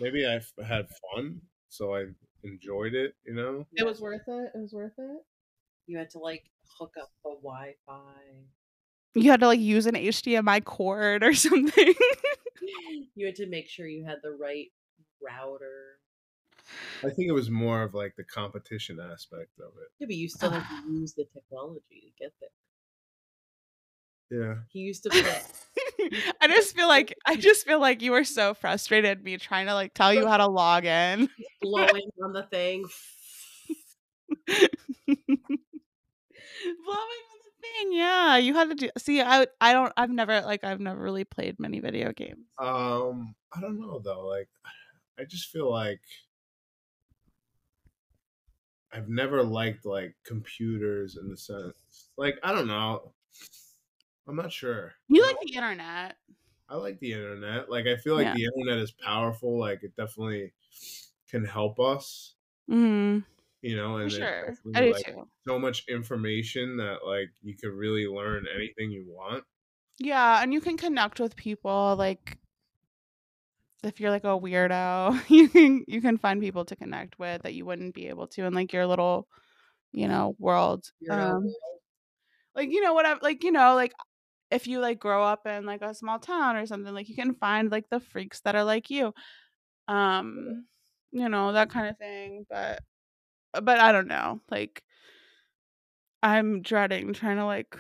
[0.01, 2.07] maybe I had fun, so I
[2.45, 3.15] enjoyed it.
[3.27, 4.51] You know, it was worth it.
[4.55, 5.23] It was worth it.
[5.87, 6.45] You had to like
[6.79, 8.15] hook up the Wi-Fi.
[9.15, 11.95] You had to like use an HDMI cord or something.
[13.15, 14.69] you had to make sure you had the right
[15.21, 15.99] router.
[17.05, 19.89] I think it was more of like the competition aspect of it.
[19.99, 22.51] Yeah, but you still have to use the technology to get there.
[24.33, 24.55] Yeah.
[24.69, 25.43] He used to play.
[26.41, 29.75] I just feel like I just feel like you were so frustrated me trying to
[29.75, 31.29] like tell you how to log in.
[31.63, 32.85] Blowing on the thing.
[34.47, 34.69] Blowing
[36.87, 37.93] on the thing.
[37.93, 38.91] Yeah, you had to do.
[38.99, 39.93] See, I I don't.
[39.97, 42.47] I've never like I've never really played many video games.
[42.59, 44.27] Um, I don't know though.
[44.27, 44.49] Like,
[45.21, 46.01] I just feel like
[48.93, 51.75] I've never liked like computers in the sense.
[52.17, 53.13] Like, I don't know.
[54.29, 54.93] I'm not sure.
[55.09, 56.17] You like the internet.
[56.69, 57.71] I like the internet.
[57.71, 58.35] Like, I feel like yeah.
[58.35, 59.59] the internet is powerful.
[59.59, 60.53] Like, it definitely
[61.29, 62.35] can help us.
[62.71, 63.21] Mm-hmm.
[63.63, 64.55] you know, and sure.
[64.75, 65.29] I do like, too.
[65.47, 69.45] so much information that like you could really learn anything you want.
[69.99, 72.39] Yeah, and you can connect with people like
[73.83, 77.55] if you're like a weirdo, you can you can find people to connect with that
[77.55, 79.27] you wouldn't be able to in like your little,
[79.93, 80.91] you know, world.
[81.11, 81.45] Um,
[82.55, 83.93] like you know what I like you know like
[84.51, 87.35] if you like grow up in like a small town or something like you can
[87.35, 89.15] find like the freaks that are like you.
[89.89, 90.67] Um,
[91.11, 92.81] you know, that kind of thing, but
[93.53, 94.41] but I don't know.
[94.51, 94.83] Like
[96.23, 97.77] I'm dreading trying to like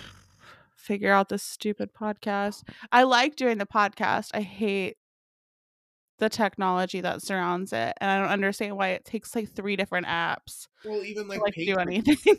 [0.76, 2.64] figure out this stupid podcast.
[2.90, 4.30] I like doing the podcast.
[4.34, 4.96] I hate
[6.20, 10.06] the technology that surrounds it, and I don't understand why it takes like three different
[10.06, 10.68] apps.
[10.84, 12.36] Well, even like, to, like do anything.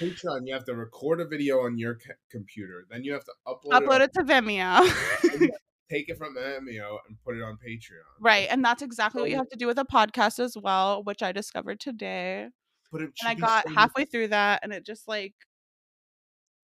[0.00, 3.32] Patreon, you have to record a video on your c- computer, then you have to
[3.46, 5.48] upload upload it, it to Vimeo.
[5.90, 8.02] take it from Vimeo and put it on Patreon.
[8.20, 11.02] Right, and that's exactly so, what you have to do with a podcast as well,
[11.04, 12.48] which I discovered today.
[12.90, 15.34] But and I got so halfway through that, and it just like,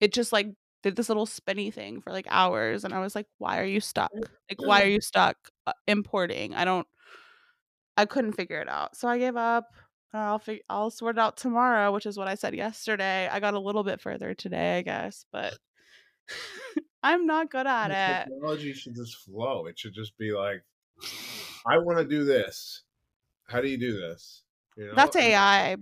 [0.01, 0.49] it just like
[0.83, 3.81] did this little spinny thing for like hours, and I was like, "Why are you
[3.81, 4.11] stuck?
[4.14, 5.37] Like, why are you stuck
[5.69, 6.55] Uh, importing?
[6.55, 6.87] I don't."
[7.97, 9.66] I couldn't figure it out, so I gave up.
[10.12, 13.29] I'll fig- I'll sort it out tomorrow, which is what I said yesterday.
[13.31, 15.59] I got a little bit further today, I guess, but
[17.03, 18.31] I'm not good at it.
[18.31, 19.66] Technology should just flow.
[19.66, 20.62] It should just be like,
[21.66, 22.85] I want to do this.
[23.49, 24.45] How do you do this?
[24.77, 24.95] You know?
[24.95, 25.77] That's AI.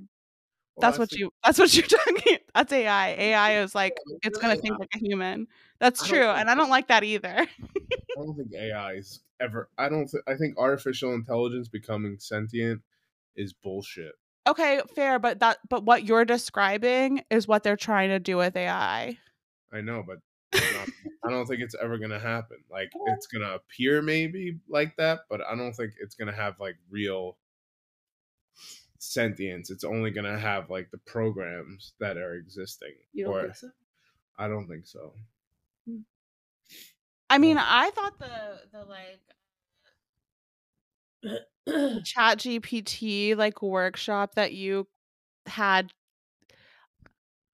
[0.77, 1.33] Well, that's, that's, what you.
[1.45, 2.39] That's what you're talking.
[2.55, 3.09] That's AI.
[3.13, 5.47] AI is like it's gonna think like a human.
[5.79, 7.35] That's true, and I don't like that either.
[7.39, 7.47] I
[8.17, 9.71] don't think AI is ever.
[9.79, 10.07] I don't.
[10.07, 12.83] Th- I think artificial intelligence becoming sentient
[13.37, 14.13] is bullshit.
[14.47, 18.55] Okay, fair, but that but what you're describing is what they're trying to do with
[18.55, 19.19] AI.
[19.73, 20.19] I know, but
[20.55, 20.89] not,
[21.25, 22.59] I don't think it's ever gonna happen.
[22.71, 26.77] Like it's gonna appear maybe like that, but I don't think it's gonna have like
[26.91, 27.39] real
[29.13, 29.71] sentience.
[29.71, 32.95] It's only gonna have like the programs that are existing.
[33.13, 33.71] You don't or, think so?
[34.39, 35.13] I don't think so.
[35.89, 36.01] Hmm.
[37.29, 39.21] I mean, I thought the the like
[42.05, 44.87] chat gpt like workshop that you
[45.47, 45.91] had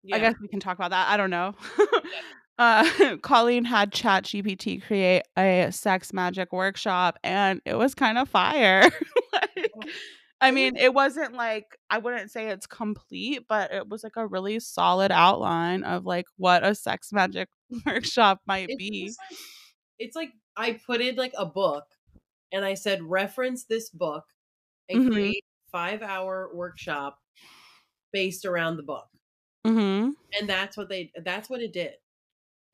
[0.04, 0.16] yeah.
[0.16, 1.54] i guess we can talk about that i don't know
[2.58, 8.30] uh, Colleen had Chat GPT create a sex magic workshop, and it was kind of
[8.30, 8.84] fire.
[9.34, 9.72] like,
[10.40, 14.28] I mean, it wasn't like I wouldn't say it's complete, but it was like a
[14.28, 17.50] really solid outline of like what a sex magic
[17.86, 19.14] workshop might It's be.
[19.18, 19.40] like
[20.00, 21.86] it's like I put in like a book
[22.52, 24.26] and I said reference this book
[24.90, 25.12] and Mhm.
[25.12, 27.20] create a five hour workshop
[28.14, 29.08] based around the book.
[29.66, 30.12] Mm-hmm.
[30.40, 31.94] And that's what they that's what it did.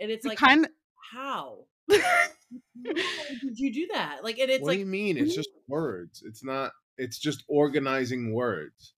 [0.01, 0.67] And it's like kind
[1.13, 1.65] how?
[1.91, 4.23] How did you do that?
[4.23, 5.17] Like and it's what like do you mean?
[5.17, 6.23] It's just words.
[6.25, 6.71] It's not.
[6.97, 8.93] It's just organizing words.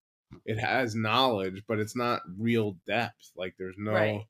[0.45, 3.31] It has knowledge, but it's not real depth.
[3.37, 4.25] Like there's no, Right.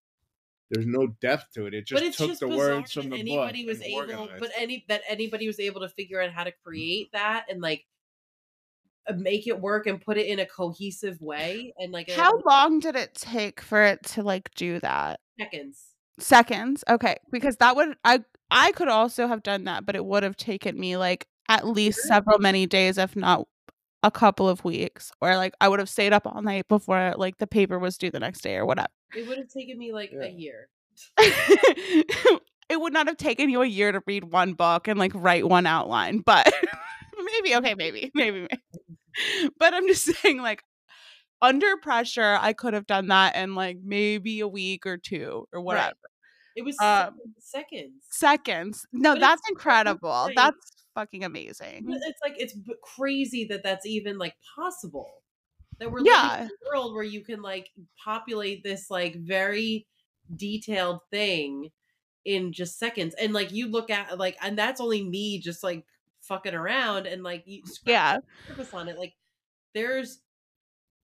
[0.70, 1.74] there's no depth to it.
[1.74, 3.98] It just it's took just the bizarre words from the anybody book was and able
[4.00, 7.62] organized but any that anybody was able to figure out how to create that and
[7.62, 7.86] like
[9.08, 12.40] uh, make it work and put it in a cohesive way and like a- how
[12.46, 15.20] long did it take for it to like do that?
[15.40, 15.86] seconds.
[16.20, 16.84] Seconds.
[16.90, 17.18] Okay.
[17.32, 20.80] Because that would I I could also have done that, but it would have taken
[20.80, 23.48] me like at least several many days, if not
[24.06, 25.12] a couple of weeks.
[25.22, 28.12] Or like I would have stayed up all night before like the paper was due
[28.12, 28.88] the next day or whatever.
[29.16, 30.26] It would have taken me like Yeah.
[30.26, 30.70] a year.
[31.18, 35.48] it would not have taken you a year to read one book and like write
[35.48, 36.52] one outline, but
[37.26, 39.50] maybe okay, maybe, maybe, maybe.
[39.60, 40.64] But I'm just saying, like,
[41.42, 45.62] under pressure, I could have done that in like maybe a week or two or
[45.62, 45.96] whatever.
[46.56, 47.92] It was Um, seconds.
[48.10, 48.86] Seconds.
[48.94, 50.30] No, But that's incredible.
[50.36, 50.56] That's
[50.96, 52.00] fucking amazing.
[52.08, 55.24] It's like it's crazy that that's even like possible.
[55.80, 56.16] That we're Yeah.
[56.24, 57.72] living in a world where you can like
[58.04, 59.88] populate this like very
[60.36, 61.72] detailed thing
[62.26, 65.86] in just seconds, and like you look at like, and that's only me just like
[66.22, 68.20] fucking around and like you Yeah.
[68.50, 68.98] surface on it.
[69.00, 69.16] Like
[69.74, 70.22] there's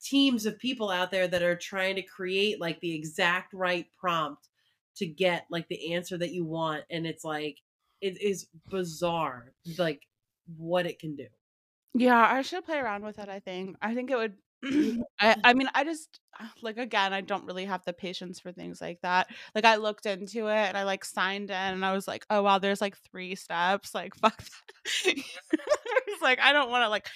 [0.03, 4.49] teams of people out there that are trying to create like the exact right prompt
[4.97, 7.59] to get like the answer that you want, and it's like
[8.01, 10.07] it is bizarre, like
[10.57, 11.27] what it can do.
[11.95, 13.77] Yeah, I should play around with it, I think.
[13.83, 14.35] I think it would
[15.21, 16.21] I I mean, I just
[16.63, 19.29] like again, I don't really have the patience for things like that.
[19.55, 22.43] Like I looked into it and I like signed in and I was like, "Oh
[22.43, 25.15] wow, there's like 3 steps." Like fuck that.
[26.07, 27.09] it's like I don't want to like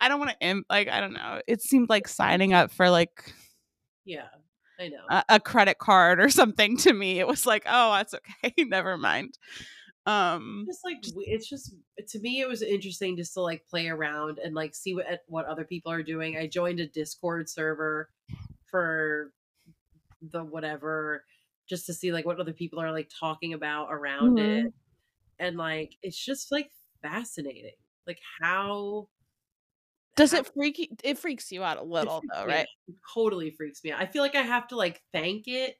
[0.00, 1.40] I don't want to imp like I don't know.
[1.46, 3.34] It seemed like signing up for like
[4.04, 4.28] Yeah,
[4.78, 5.04] I know.
[5.10, 7.20] a, a credit card or something to me.
[7.20, 8.54] It was like, "Oh, that's okay.
[8.64, 9.36] Never mind."
[10.06, 11.74] Um just like it's just
[12.08, 15.46] to me it was interesting just to like play around and like see what what
[15.46, 18.10] other people are doing i joined a discord server
[18.66, 19.32] for
[20.22, 21.24] the whatever
[21.68, 24.38] just to see like what other people are like talking about around Mhm.
[24.38, 24.74] it
[25.38, 26.70] and like it's just like
[27.02, 27.74] fascinating
[28.06, 29.08] like how
[30.16, 32.68] does how- it freak you, it freaks you out a little though, right?
[32.88, 35.76] It totally freaks me out i feel like i have to like thank it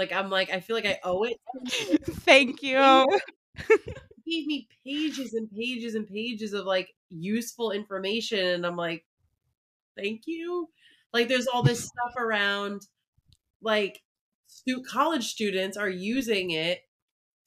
[0.00, 1.38] like i'm like i feel like i owe it
[2.24, 3.06] Thank you.
[4.26, 9.04] gave me pages and pages and pages of like useful information and i'm like
[9.98, 10.68] thank you
[11.12, 12.82] like there's all this stuff around
[13.62, 14.02] like
[14.48, 16.80] stu- college students are using it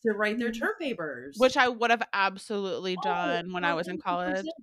[0.06, 0.54] to write their Mhm.
[0.54, 4.56] term papers Which I would have absolutely Oh, done when I was in college.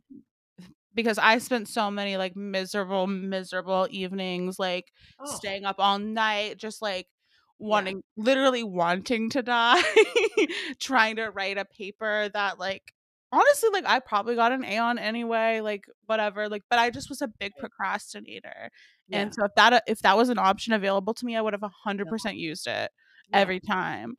[0.95, 6.59] because I spent so many like miserable, miserable evenings, like Oh, staying up all night,
[6.59, 7.07] just like
[7.61, 9.83] wanting, literally wanting to die,
[10.81, 12.83] trying to write a paper that, like,
[13.33, 17.09] honestly, like, I probably got an A on anyway, like, whatever, like, but I just
[17.09, 18.71] was a big procrastinator.
[19.09, 21.53] yeah, And so if that, if that was an option available to me, I would
[21.53, 22.91] have 100% used it
[23.31, 23.39] yeah.
[23.39, 24.17] every time.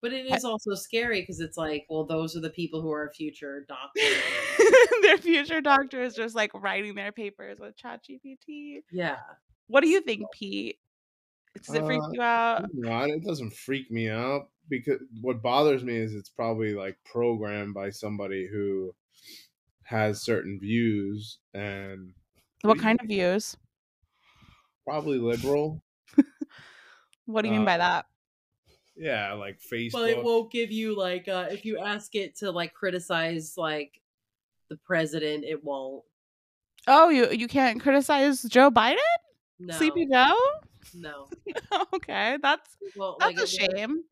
[0.00, 3.10] but it is also scary because it's like well those are the people who are
[3.16, 4.04] future doctors
[5.02, 8.82] their future doctor is just like writing their papers with ChatGPT.
[8.92, 9.16] yeah
[9.66, 10.78] What do you think, Pete?
[11.64, 12.64] Does it freak Uh, you out?
[12.72, 17.74] No, it doesn't freak me out because what bothers me is it's probably like programmed
[17.74, 18.94] by somebody who
[19.84, 22.12] has certain views and
[22.62, 23.56] What kind of views?
[24.84, 25.82] probably liberal.
[27.26, 28.06] What do you mean Uh, by that?
[28.96, 29.92] Yeah, like Facebook.
[29.92, 34.00] but it won't give you like uh if you ask it to like criticize like
[34.70, 36.04] the president it won't
[36.86, 38.96] Oh, you you can't criticize Joe Biden?
[39.58, 40.34] No Sleepy Joe?
[40.94, 41.28] no
[41.94, 44.04] okay, that's won't, that's like, a it shame.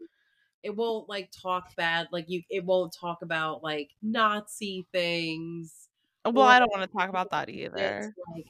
[0.62, 5.88] it won't like talk bad like you it won't talk about like nazi things
[6.24, 8.14] Well, or I don't want to talk about that either.
[8.34, 8.46] like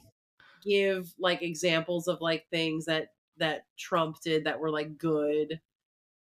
[0.63, 5.61] give like examples of like things that that trump did that were like good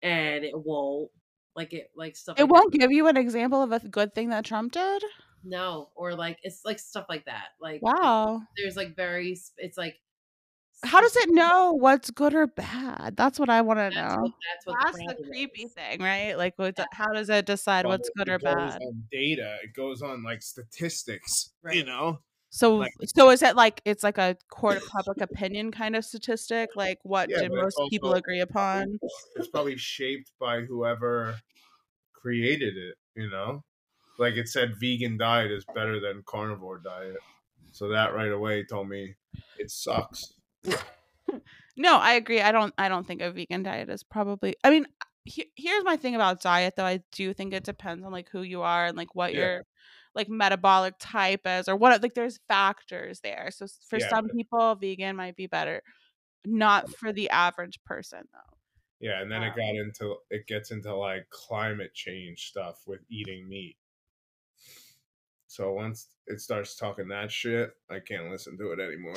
[0.02, 1.10] and it won't
[1.56, 4.30] like it like stuff It like won't give you an example of a good thing
[4.30, 5.02] that Trump did.
[5.44, 8.42] no or like it's like stuff like that like Wow.
[8.56, 9.96] there's like very it's like
[10.84, 13.16] How does it know what's good or bad?
[13.16, 14.16] That's what I want to know.
[14.22, 15.72] what, that's what That's the problem creepy is.
[15.72, 16.34] thing, right?
[16.36, 16.86] Like, what, Yeah.
[16.92, 18.82] how does it decide Well, what's good it or goes bad?
[18.82, 19.58] on data.
[19.62, 21.50] It goes on like statistics.
[21.70, 22.20] You know,
[22.50, 26.04] So Like- so is it like it's like a court of public opinion kind of
[26.04, 26.70] statistic?
[26.76, 28.98] Like what Yeah, it's most people agree upon?
[29.36, 31.36] it's probably shaped by whoever
[32.12, 33.62] created it, you know?
[34.18, 37.16] Like it said vegan diet is better than carnivore diet.
[37.70, 39.14] So that right away told me
[39.58, 40.34] it sucks.
[41.74, 42.42] No, I agree.
[42.42, 44.86] I don't I don't think a vegan diet is probably I mean
[45.24, 46.84] he, here's my thing about diet though.
[46.84, 49.40] I do think it depends on like who you are and like what Yeah.
[49.40, 49.62] your
[50.14, 53.48] like metabolic type is or what like there's factors there.
[53.50, 55.82] So for Yeah, some but- people vegan might be better.
[56.44, 58.56] Not for the average person though.
[59.00, 63.00] Yeah, and then it Um, got into it gets into like climate change stuff with
[63.08, 63.78] eating meat.
[65.46, 69.14] So once it starts talking that shit, I can't listen to it anymore.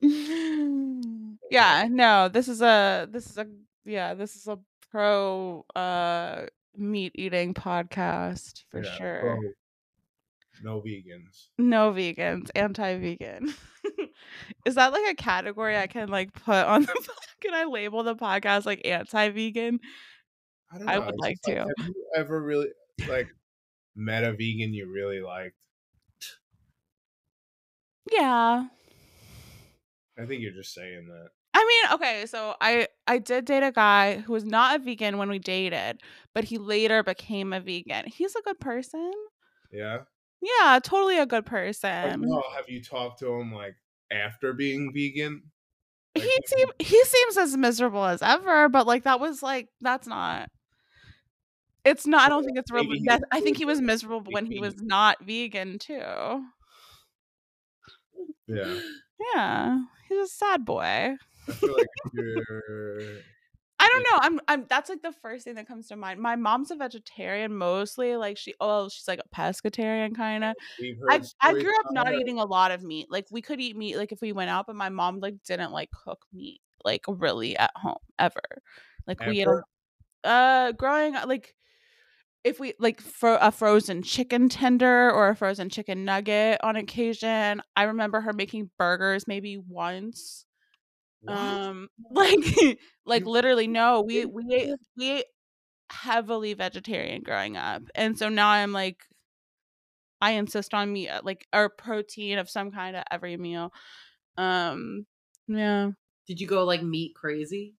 [1.50, 3.46] yeah, no, this is a this is a
[3.84, 4.58] yeah, this is a
[4.90, 6.46] pro uh
[6.76, 9.20] meat eating podcast for Yeah, sure.
[9.20, 9.52] pro-
[10.62, 11.48] no vegans.
[11.58, 13.54] No vegans, anti-vegan.
[14.66, 18.16] is that like a category I can like put on the can I label the
[18.16, 19.80] podcast like anti-vegan?
[20.72, 21.56] I don't I would like just to.
[21.56, 22.68] Have you ever really
[23.08, 23.28] like
[23.96, 25.56] met a vegan you really liked?
[28.10, 28.66] Yeah.
[30.20, 31.28] I think you're just saying that.
[31.52, 35.18] I mean, okay, so I I did date a guy who was not a vegan
[35.18, 36.00] when we dated,
[36.34, 38.06] but he later became a vegan.
[38.06, 39.12] He's a good person.
[39.72, 39.98] Yeah.
[40.40, 42.24] Yeah, totally a good person.
[42.54, 43.74] have you talked to him like
[44.10, 45.42] after being vegan?
[46.14, 50.06] Like, he seem he seems as miserable as ever, but like that was like that's
[50.06, 50.48] not.
[51.84, 52.26] It's not.
[52.26, 52.98] I don't think it's maybe really.
[53.00, 56.44] he That, I think he was miserable when he was not vegan too.
[58.46, 58.80] Yeah.
[59.34, 61.16] Yeah, he's a sad boy.
[61.48, 61.86] I like
[63.82, 64.18] I don't know.
[64.20, 64.40] I'm.
[64.46, 64.66] I'm.
[64.68, 66.20] That's like the first thing that comes to mind.
[66.20, 68.14] My mom's a vegetarian mostly.
[68.16, 68.54] Like she.
[68.60, 70.54] Oh, she's like a pescatarian kind of.
[71.08, 73.06] I, I grew up not eating a lot of meat.
[73.10, 75.72] Like we could eat meat like if we went out, but my mom like didn't
[75.72, 78.40] like cook meat like really at home ever.
[79.06, 79.64] Like we Ever?
[80.24, 81.54] a, uh growing up like
[82.44, 87.62] if we like for a frozen chicken tender or a frozen chicken nugget on occasion.
[87.76, 90.46] I remember her making burgers maybe once.
[91.20, 91.36] What?
[91.36, 95.26] Um like like literally no, we we ate we ate
[95.90, 97.82] heavily vegetarian growing up.
[97.94, 98.98] And so now I'm like
[100.22, 103.72] I insist on meat uh, like or protein of some kind at every meal.
[104.38, 105.06] Um
[105.46, 105.90] yeah.
[106.26, 107.74] Did you go like meat crazy?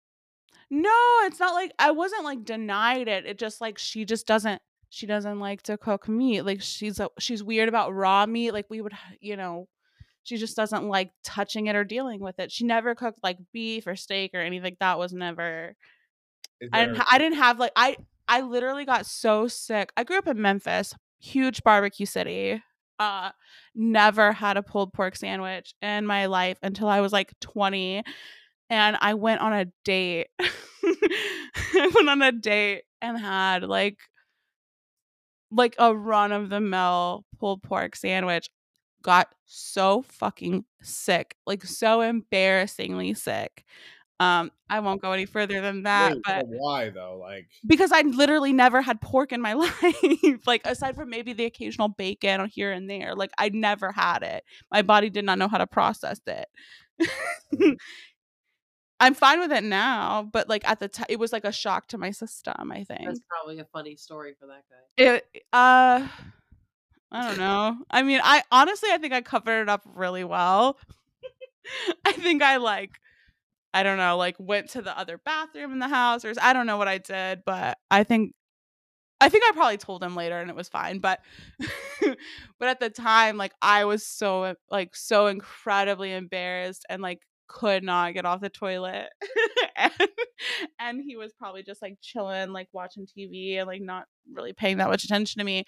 [0.72, 0.90] No,
[1.26, 3.26] it's not like I wasn't like denied it.
[3.26, 6.42] It just like she just doesn't she doesn't like to cook meat.
[6.42, 8.52] Like she's a, she's weird about raw meat.
[8.52, 9.68] Like we would, you know,
[10.24, 12.52] she just doesn't like touching it or dealing with it.
[12.52, 14.78] She never cooked like beef or steak or anything.
[14.80, 15.76] That was never.
[16.72, 16.98] I didn't.
[16.98, 17.98] ha- I didn't have like I.
[18.28, 19.92] I literally got so sick.
[19.98, 22.64] I grew up in Memphis, huge barbecue city.
[22.98, 23.32] Uh,
[23.76, 28.04] never had a pulled pork sandwich in my life until I was like twenty,
[28.72, 30.30] and I went on a date.
[30.40, 33.98] I went on a date and had like
[35.52, 38.50] like a run of the mill pulled pork sandwich.
[39.04, 43.66] Got so fucking sick, like so embarrassingly sick.
[44.20, 47.18] Um, I won't go any further than that, Wait, but why though?
[47.20, 50.48] Like because I literally never had pork in my life.
[50.48, 54.46] like aside from maybe the occasional bacon here and there, like I never had it.
[54.72, 56.48] My body did not know how to process it.
[59.02, 61.88] I'm fine with it now, but like at the time, it was like a shock
[61.88, 62.72] to my system.
[62.72, 65.04] I think That's probably a funny story for that guy.
[65.04, 65.44] it.
[65.52, 66.08] Uh,
[67.12, 67.78] I don't know.
[67.90, 70.78] I mean, I honestly, I think I covered it up really well.
[72.06, 72.92] I think I like,
[73.74, 76.68] I don't know, like went to the other bathroom in the house, or I don't
[76.68, 78.36] know what I did, but I think,
[79.20, 81.00] I think I probably told him later, and it was fine.
[81.00, 81.22] But,
[82.60, 87.22] but at the time, like I was so like so incredibly embarrassed and like
[87.52, 89.10] could not get off the toilet,
[89.76, 89.92] and,
[90.80, 94.78] and he was probably just like chilling, like watching TV and like not really paying
[94.78, 95.66] that much attention to me.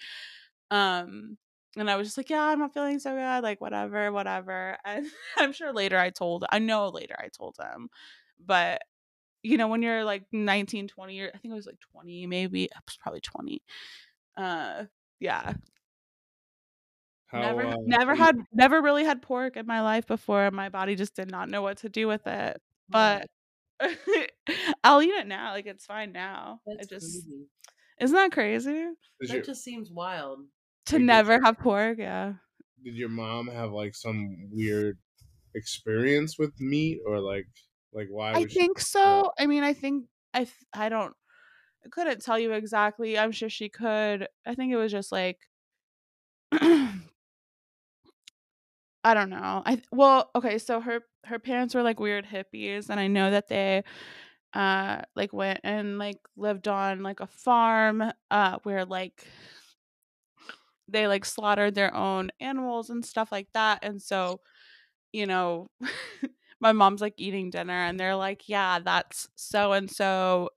[0.70, 1.36] Um,
[1.76, 4.76] and I was just like, yeah, I'm not feeling so good, like whatever, whatever.
[4.84, 5.06] And
[5.36, 7.88] I'm sure later I told, I know later I told him,
[8.44, 8.82] but
[9.42, 12.64] you know, when you're like 19, 20 years, I think it was like 20, maybe,
[12.64, 13.62] it was probably 20.
[14.36, 14.84] Uh,
[15.20, 15.52] yeah,
[17.34, 20.50] how never, uh, never had, never really had pork in my life before.
[20.50, 23.26] My body just did not know what to do with it, but
[24.84, 25.52] I'll eat it now.
[25.52, 26.60] Like it's fine now.
[26.66, 27.46] that's it just, crazy.
[28.00, 28.72] isn't that crazy?
[29.20, 30.40] Does That your, just seems wild.
[30.86, 32.34] To Like, did- never have pork, yeah.
[32.84, 34.98] did your mom have like some weird
[35.54, 37.46] experience with meat or like
[37.92, 39.30] like why I was she- think so.
[39.38, 41.14] I mean, I think I I don't
[41.84, 43.18] I couldn't tell you exactly.
[43.18, 44.26] I'm sure she could.
[44.46, 45.38] I think it was just like
[49.04, 49.62] I don't know.
[49.66, 53.48] I well, okay, so her her parents were like weird hippies and I know that
[53.48, 53.82] they
[54.54, 59.26] uh like went and like lived on like a farm uh where like
[60.88, 64.40] they like slaughtered their own animals and stuff like that and so
[65.12, 65.68] you know
[66.60, 70.50] my mom's like eating dinner and they're like yeah that's so and so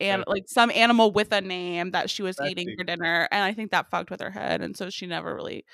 [0.00, 3.52] and like some animal with a name that she was eating for dinner and i
[3.52, 5.64] think that fucked with her head and so she never really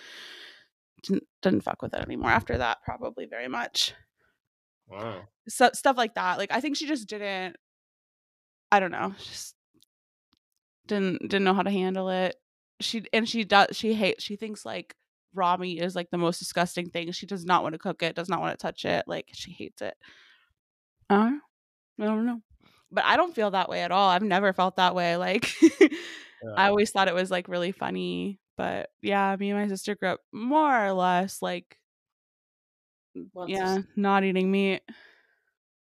[1.03, 3.95] didn't, didn't fuck with it anymore after that probably very much.
[4.91, 5.23] Wow.
[5.49, 7.57] so stuff like that like i think she just didn't
[8.73, 9.55] i don't know just
[10.87, 12.37] didn't didn't know how to handle it.
[12.81, 14.95] She and she does she hates she thinks like
[15.35, 17.13] raw meat is like the most disgusting thing.
[17.13, 19.53] She does not want to cook it does not want to touch it like she
[19.53, 19.95] hates it.
[21.11, 21.33] Uh,
[22.01, 22.41] i don't know.
[22.91, 24.09] But i don't feel that way at all.
[24.09, 25.53] I've never felt that way like
[26.41, 26.55] Yeah.
[26.57, 30.11] i always thought it was like really funny but yeah me and my sister grew
[30.11, 31.79] up more or less like
[33.35, 34.83] Lots of yeah not eating meat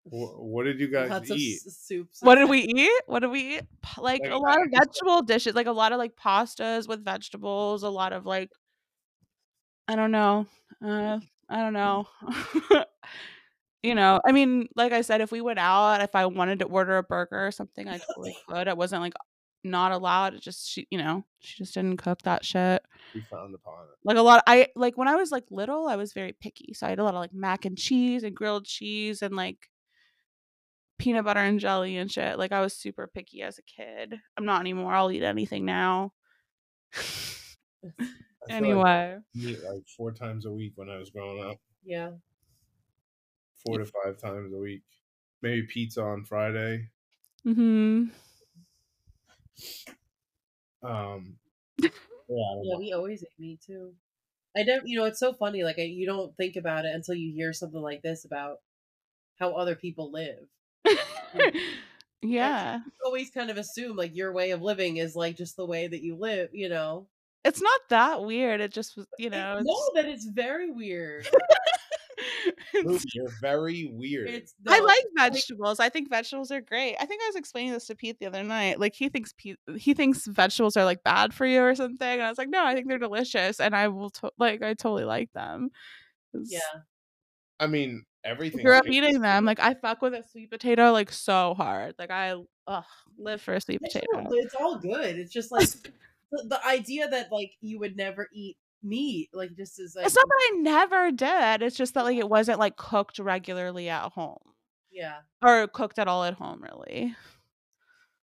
[0.07, 1.61] what did you guys lots eat?
[1.61, 2.19] soups.
[2.21, 3.03] What did we eat?
[3.07, 3.63] What did we eat?
[3.99, 7.03] Like Like, a uh, lot of vegetable dishes, like a lot of like pastas with
[7.03, 8.51] vegetables, a lot of like
[9.89, 10.47] I don't know.
[10.85, 12.07] Uh I don't mm.
[12.23, 12.85] know.
[13.83, 16.67] you know, I mean, like I said, if we went out, if I wanted to
[16.67, 18.69] order a burger or something, I totally could.
[18.69, 19.15] It wasn't like
[19.65, 20.35] not allowed.
[20.35, 22.83] It just she, you know, she just didn't cook that shit.
[23.15, 23.97] We found upon it.
[24.05, 26.75] Like a lot I like when I was like little, I was very picky.
[26.75, 29.71] So I had a lot of like mac and cheese and grilled cheese and like
[30.99, 32.39] peanut butter and jelly and shit.
[32.39, 34.21] Like I was super picky as a kid.
[34.37, 34.93] I'm not anymore.
[34.95, 36.13] I'll eat anything now.
[36.95, 37.01] I
[37.89, 37.99] feel
[38.49, 39.19] like anyway.
[39.35, 41.57] Like four times a week when I was growing up.
[41.85, 42.11] Yeah.
[43.67, 44.83] Four to five times a week.
[45.43, 46.89] Maybe pizza on Friday.
[47.47, 48.11] Mhm.
[50.83, 51.37] Um,
[51.79, 51.89] yeah,
[52.29, 53.93] Yeah, we always ate meat too.
[54.57, 55.65] I don't, you know, it's so funny.
[55.65, 58.59] Like, I, you don't think about it until you hear something like this about
[59.39, 60.47] how other people live.
[62.23, 62.77] yeah.
[62.77, 65.89] You always kind of assume like your way of living is like just the way
[65.89, 67.09] that you live, you know?
[67.45, 68.61] It's not that weird.
[68.61, 69.61] It just was, you know.
[69.63, 71.29] no, that it's very weird.
[72.75, 74.45] You're very weird.
[74.67, 75.81] I like vegetables.
[75.81, 76.97] I think vegetables are great.
[77.01, 78.81] I think I was explaining this to Pete the other night.
[78.81, 82.07] Like he thinks Pete, he thinks vegetables are like bad for you or something.
[82.09, 84.75] And I was like, no, I think they're delicious, and I will to- like I
[84.75, 85.71] totally like them.
[86.33, 86.61] yeah.
[87.61, 88.65] I mean, everything.
[88.65, 89.45] grew up eating them.
[89.45, 91.95] Like I fuck with a sweet potato like so hard.
[91.99, 92.35] Like I
[92.67, 92.85] ugh,
[93.19, 94.29] live for a sweet potato.
[94.33, 95.19] It's all good.
[95.19, 95.69] It's just like
[96.33, 100.15] the, the idea that like you would never eat meat, like just as like It's
[100.17, 101.63] not that I never did.
[101.63, 104.39] It's just that like it wasn't like cooked regularly at home
[104.91, 106.63] yeah, or cooked at all at home.
[106.63, 107.15] Really,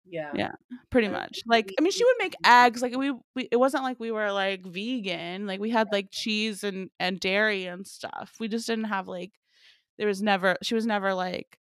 [0.07, 0.53] yeah, Yeah.
[0.91, 1.41] pretty much.
[1.47, 2.83] Like I mean, she would make eggs.
[2.83, 5.47] Like we, we it wasn't like we were like vegan.
[5.47, 8.35] Like we had like cheese and and dairy and stuff.
[8.39, 9.33] We just didn't have like
[9.99, 11.59] there was never she was never like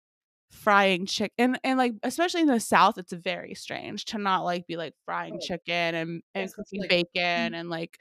[0.50, 4.66] frying chicken and, and like especially in the south it's very strange to not like
[4.66, 5.44] be like frying Oh.
[5.44, 7.54] chicken and and cooking like, bacon mm.
[7.54, 7.98] and like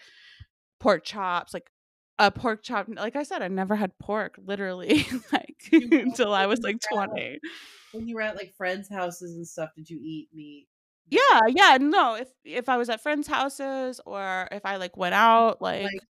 [0.79, 1.69] pork chops like
[2.19, 6.61] a pork chop like i said i never had pork literally like until i was
[6.61, 7.05] like yeah.
[7.05, 7.39] 20
[7.91, 10.67] When you were at like friends' houses and stuff, did you eat meat?
[11.09, 15.13] yeah yeah no if if i was at friends houses or if i like went
[15.13, 16.01] out like, Like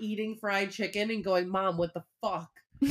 [0.00, 2.50] eating fried chicken and going, "Mom, what the fuck?"
[2.80, 2.90] no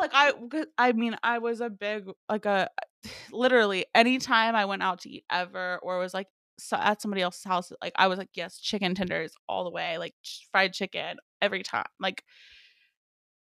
[0.00, 0.32] like I
[0.76, 2.68] I mean i was a big like a
[3.32, 6.26] literally anytime i went out to eat ever or was like
[6.58, 9.98] so at somebody else's house like i was like yes chicken tenders all the way
[9.98, 10.14] like
[10.50, 12.24] fried chicken every time like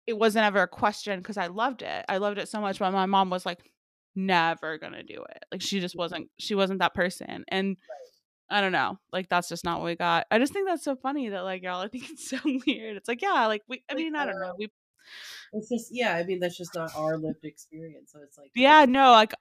[0.07, 2.91] it wasn't ever a question because i loved it i loved it so much but
[2.91, 3.60] my mom was like
[4.15, 5.99] never gonna do it like she just mm-hmm.
[5.99, 7.77] wasn't she wasn't that person and
[8.49, 8.99] I don't know.
[9.11, 10.27] Like that's just not what we got.
[10.30, 12.98] I just think that's so funny that like y'all I think it's so weird.
[12.98, 14.53] It's like, yeah, like we I mean, I don't know.
[14.57, 14.69] We
[15.53, 16.14] It's just yeah.
[16.15, 18.11] I mean, that's just not our lived experience.
[18.11, 19.34] So it's like yeah, no, like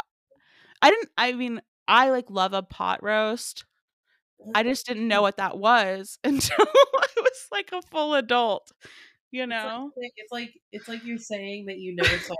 [0.80, 3.64] I didn't I mean, I like love a pot roast.
[4.54, 8.70] I just didn't know what that was until I was like a full adult,
[9.30, 9.90] you It's like- know?
[9.96, 12.34] it's like it's like you're saying that you never saw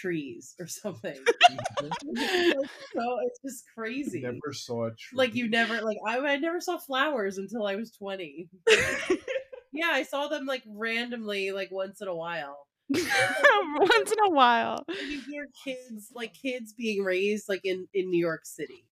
[0.00, 1.16] trees or something.
[1.80, 4.20] It's so it's just crazy.
[4.20, 5.16] Never saw a tree.
[5.16, 8.48] Like you never like I, I never saw flowers until I was twenty.
[9.72, 12.56] yeah, I saw them like randomly like once in a while.
[12.90, 14.84] Once in a while.
[14.88, 18.84] You hear kids like kids being raised like in in New York City.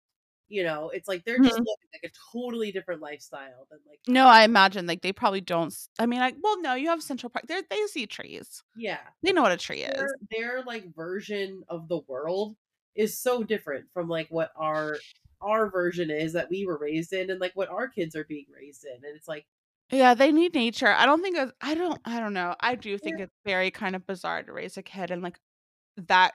[0.49, 1.67] You know, it's like they're just Mhm.
[1.67, 5.75] living like a totally different lifestyle than like No, I imagine like they probably don't
[5.99, 7.47] I mean, like well, no, you have Central Park.
[7.49, 8.63] They they see trees.
[8.77, 9.01] yeah.
[9.23, 9.97] They know what a tree is.
[9.97, 12.57] their, their like version of the world
[12.95, 14.97] is so different from like what our
[15.41, 18.47] our version is that we were raised in and like what our kids are being
[18.55, 19.47] raised in and it's like
[19.91, 20.89] Yeah, they need nature.
[20.89, 22.57] I don't think it's I don't I don't know.
[22.61, 23.21] I do think Yeah.
[23.21, 25.39] it's very kind of bizarre to raise a kid in, like,
[25.97, 26.35] that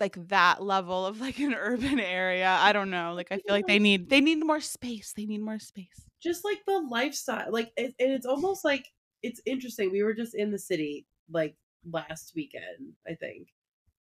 [0.00, 2.48] like, that level of, like, an urban area.
[2.50, 3.14] I don't know.
[3.14, 5.12] Like, I feel like they need they need more space.
[5.14, 6.06] They need more space.
[6.20, 8.88] just like the lifestyle like it, and it's almost like
[9.22, 13.48] it's interesting we were just in the city like last weekend i think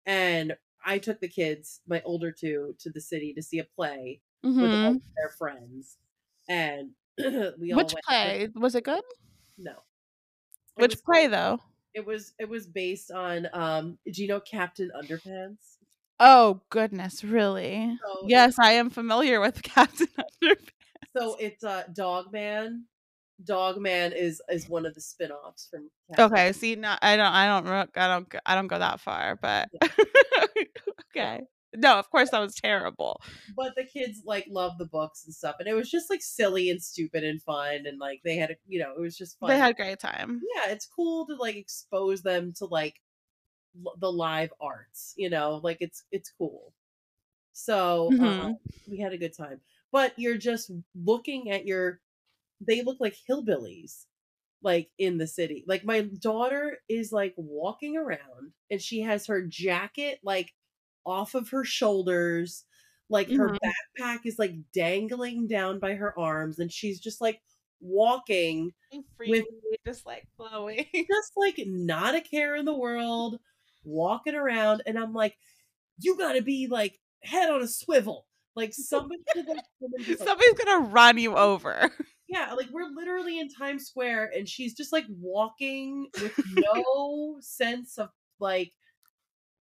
[0.06, 4.22] and i took the kids my older two to the city to see a play
[4.58, 4.96] with all Mhm.
[4.96, 5.98] of their friends
[6.48, 6.92] and
[7.58, 8.48] we Which play?
[8.54, 9.02] Was it good?
[9.58, 11.60] no It Which was- play, though?
[11.94, 15.78] it was it was based on um do you know captain underpants
[16.18, 17.98] Oh, goodness, really?
[18.02, 20.06] so Yes, I am familiar with Captain
[20.42, 20.68] Underpants.
[21.16, 22.84] so it's uh dog man
[23.44, 27.26] dog man is is one of the spin-offs from Captain Okay, see, no, I don't,
[27.26, 29.68] I don't, I don't, I don't go that far, but
[31.14, 31.42] okay.
[31.76, 33.20] No, of course that was terrible.
[33.56, 36.68] but the kids like love the books and stuff and it was just like silly
[36.70, 39.50] and stupid and fun and like they had a you know it was just fun
[39.50, 40.40] They had a great time.
[40.54, 42.96] yeah it's cool to like expose them to like
[43.84, 46.72] l- the live arts you know like it's it's cool
[47.52, 48.44] so Mhm.
[48.44, 48.58] um,
[48.88, 49.60] we had a good time
[49.92, 52.00] but you're just looking at your
[52.60, 54.06] they look like hillbillies
[54.62, 59.42] like in the city like my daughter is like walking around and she has her
[59.42, 60.52] jacket like
[61.06, 62.64] off of her shoulders
[63.08, 63.58] like her Mhm.
[64.00, 67.40] backpack is like dangling down by her arms and she's just like
[67.80, 68.72] walking
[69.16, 69.44] Freely,
[69.86, 70.86] just like flowing.
[70.92, 73.38] just like not a care in the world,
[73.84, 75.36] walking around, and I'm like,
[76.00, 78.26] you gotta be like head on a swivel.
[78.56, 79.46] Like somebody should
[79.80, 81.90] like Somebody's gonna run you over.
[82.28, 87.98] yeah, like we're literally in Times Square and she's just like walking with no sense
[87.98, 88.08] of
[88.40, 88.72] like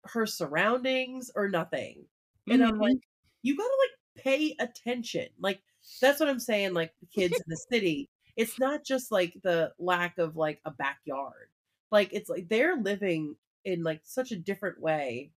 [0.04, 2.06] her surroundings or nothing.
[2.48, 2.80] And I'm Mhm.
[2.80, 2.98] like,
[3.42, 5.28] you gotta like pay attention.
[5.38, 5.62] Like
[6.00, 6.74] that's what I'm saying.
[6.74, 10.70] Like the kids in the city, it's not just like the lack of like a
[10.70, 11.50] backyard.
[11.90, 15.32] Like it's like they're living in like such a different way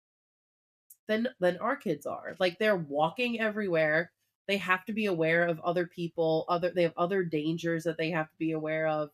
[1.08, 2.36] than than our kids are.
[2.38, 4.12] Like they're walking everywhere.
[4.46, 6.44] They have to be aware of other people.
[6.48, 9.10] Other they have other dangers that they have to be aware of.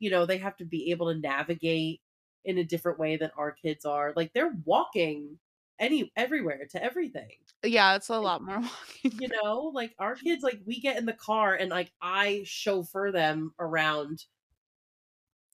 [0.00, 2.02] You know, they have to be able to navigate
[2.48, 4.12] in a different way than our kids are.
[4.16, 5.38] Like they're walking
[5.78, 7.30] any everywhere to everything
[7.64, 8.60] yeah, it's a lot more
[9.04, 9.20] walking.
[9.20, 13.12] you know like our kids like we get in the car and like i chauffeur
[13.12, 14.24] them around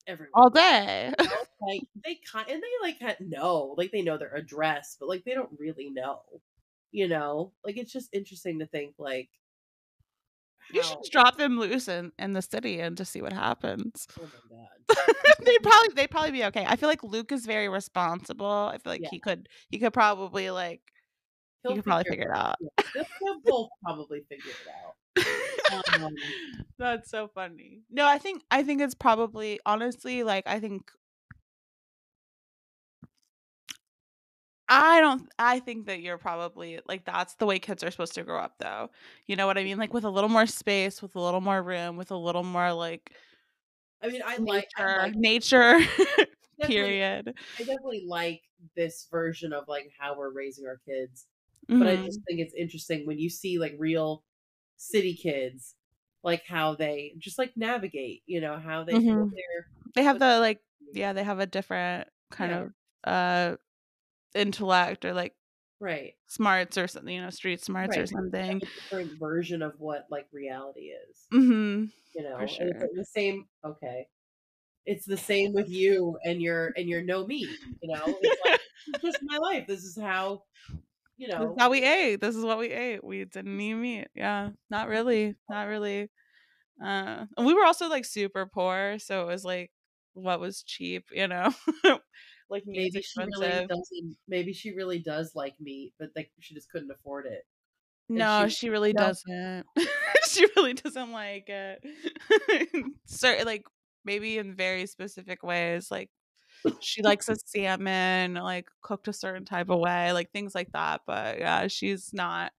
[0.07, 1.11] everywhere all day.
[1.19, 1.33] you know?
[1.67, 5.33] like they kind and they like know like they know their address but like they
[5.33, 6.19] don't really know
[6.91, 9.29] you know like it's just interesting to think like
[10.73, 14.07] You should just drop them loose in, in the city and just see what happens.
[14.19, 14.67] oh my god
[15.45, 16.65] they'd probably they'd probably be okay.
[16.67, 18.45] I feel like Luke is very responsible.
[18.45, 19.09] I feel like Yeah.
[19.11, 20.81] he could he could probably like
[21.63, 22.55] he He'll could probably figure it out.
[22.61, 24.67] yeah, they'll, they'll both probably figure it
[25.87, 26.13] out um,
[26.77, 27.81] That's so funny.
[27.89, 30.91] No, I think I think it's probably honestly like I think
[34.67, 38.23] I don't I think that you're probably like that's the way kids are supposed to
[38.23, 38.89] grow up though.
[39.27, 39.77] You know what I mean?
[39.77, 42.73] Like with a little more space, with a little more room, with a little more
[42.73, 43.11] like
[44.01, 45.79] i mean i like I nature like nature
[46.61, 47.33] period.
[47.59, 48.43] I definitely like
[48.75, 51.27] this version of like how we're raising our kids
[51.77, 54.23] but I just think it's interesting when you see like real
[54.77, 55.75] city kids,
[56.23, 59.35] like how they just like navigate, you know, how they Mhm.
[59.35, 60.63] their They have the like
[60.93, 62.65] yeah, they have a different kind Yeah.
[62.65, 62.73] of
[63.05, 63.57] uh
[64.35, 65.35] intellect or like
[65.79, 68.61] right smarts or something, you know, street smarts or something.
[68.61, 71.27] a different version of what like reality is.
[71.31, 71.91] Mhm.
[72.15, 72.89] You know, For and it's sure.
[72.93, 73.47] the same.
[73.63, 74.07] Okay,
[74.85, 77.59] it's the same with you and your and your no me.
[77.81, 78.59] You know, it's like
[79.03, 79.67] just my life.
[79.67, 80.43] This is how.
[81.17, 82.21] You This know, is how we ate.
[82.21, 83.03] This is what we ate.
[83.03, 84.07] We didn't eat meat.
[84.15, 84.51] Yeah.
[84.69, 85.35] Not really.
[85.49, 86.09] Not really.
[86.83, 89.71] Uh and we were also like super poor, so it was like
[90.13, 91.53] what was cheap, you know?
[92.49, 94.17] like meat's maybe she really doesn't.
[94.27, 97.45] Maybe she really does like meat, but like she just couldn't afford it.
[98.09, 99.01] and No, she- she really no.
[99.07, 99.65] doesn't.
[100.27, 101.83] she really doesn't like it.
[103.05, 103.65] Certain like
[104.03, 105.89] maybe in very specific ways.
[105.91, 106.09] Like
[106.79, 111.01] she likes a salmon, like cooked a certain type of way, like things like that.
[111.07, 112.51] But yeah, she's not.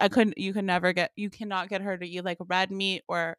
[0.00, 0.38] I couldn't.
[0.38, 1.12] You can never get.
[1.16, 3.36] You cannot get her to eat like red meat or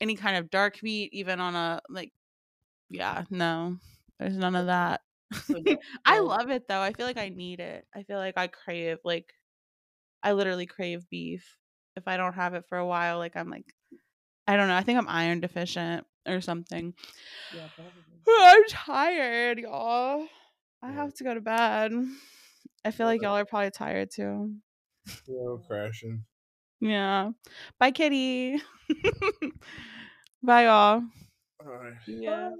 [0.00, 2.12] any kind of dark meat, even on a like.
[2.88, 3.78] Yeah, no,
[4.20, 5.00] there's none of that.
[5.32, 5.60] So
[6.04, 6.80] I love it though.
[6.80, 7.86] I feel like I need it.
[7.94, 9.32] I feel like I crave like
[10.22, 11.56] I literally crave beef.
[11.96, 13.66] If I don't have it for a while, like I'm like
[14.46, 14.76] I don't know.
[14.76, 16.94] I think I'm iron deficient or something.
[17.52, 17.68] Yeah.
[18.28, 20.26] I'm tired, y'all.
[20.82, 20.94] I Yeah.
[20.94, 21.92] have to go to bed.
[22.84, 24.54] I feel like y'all are probably tired too.
[25.26, 26.24] Yo, crashing.
[26.80, 27.30] Yeah.
[27.78, 28.60] Bye, kitty.
[30.42, 31.02] Bye, y'all.
[31.60, 31.94] All right.
[32.06, 32.50] Yeah.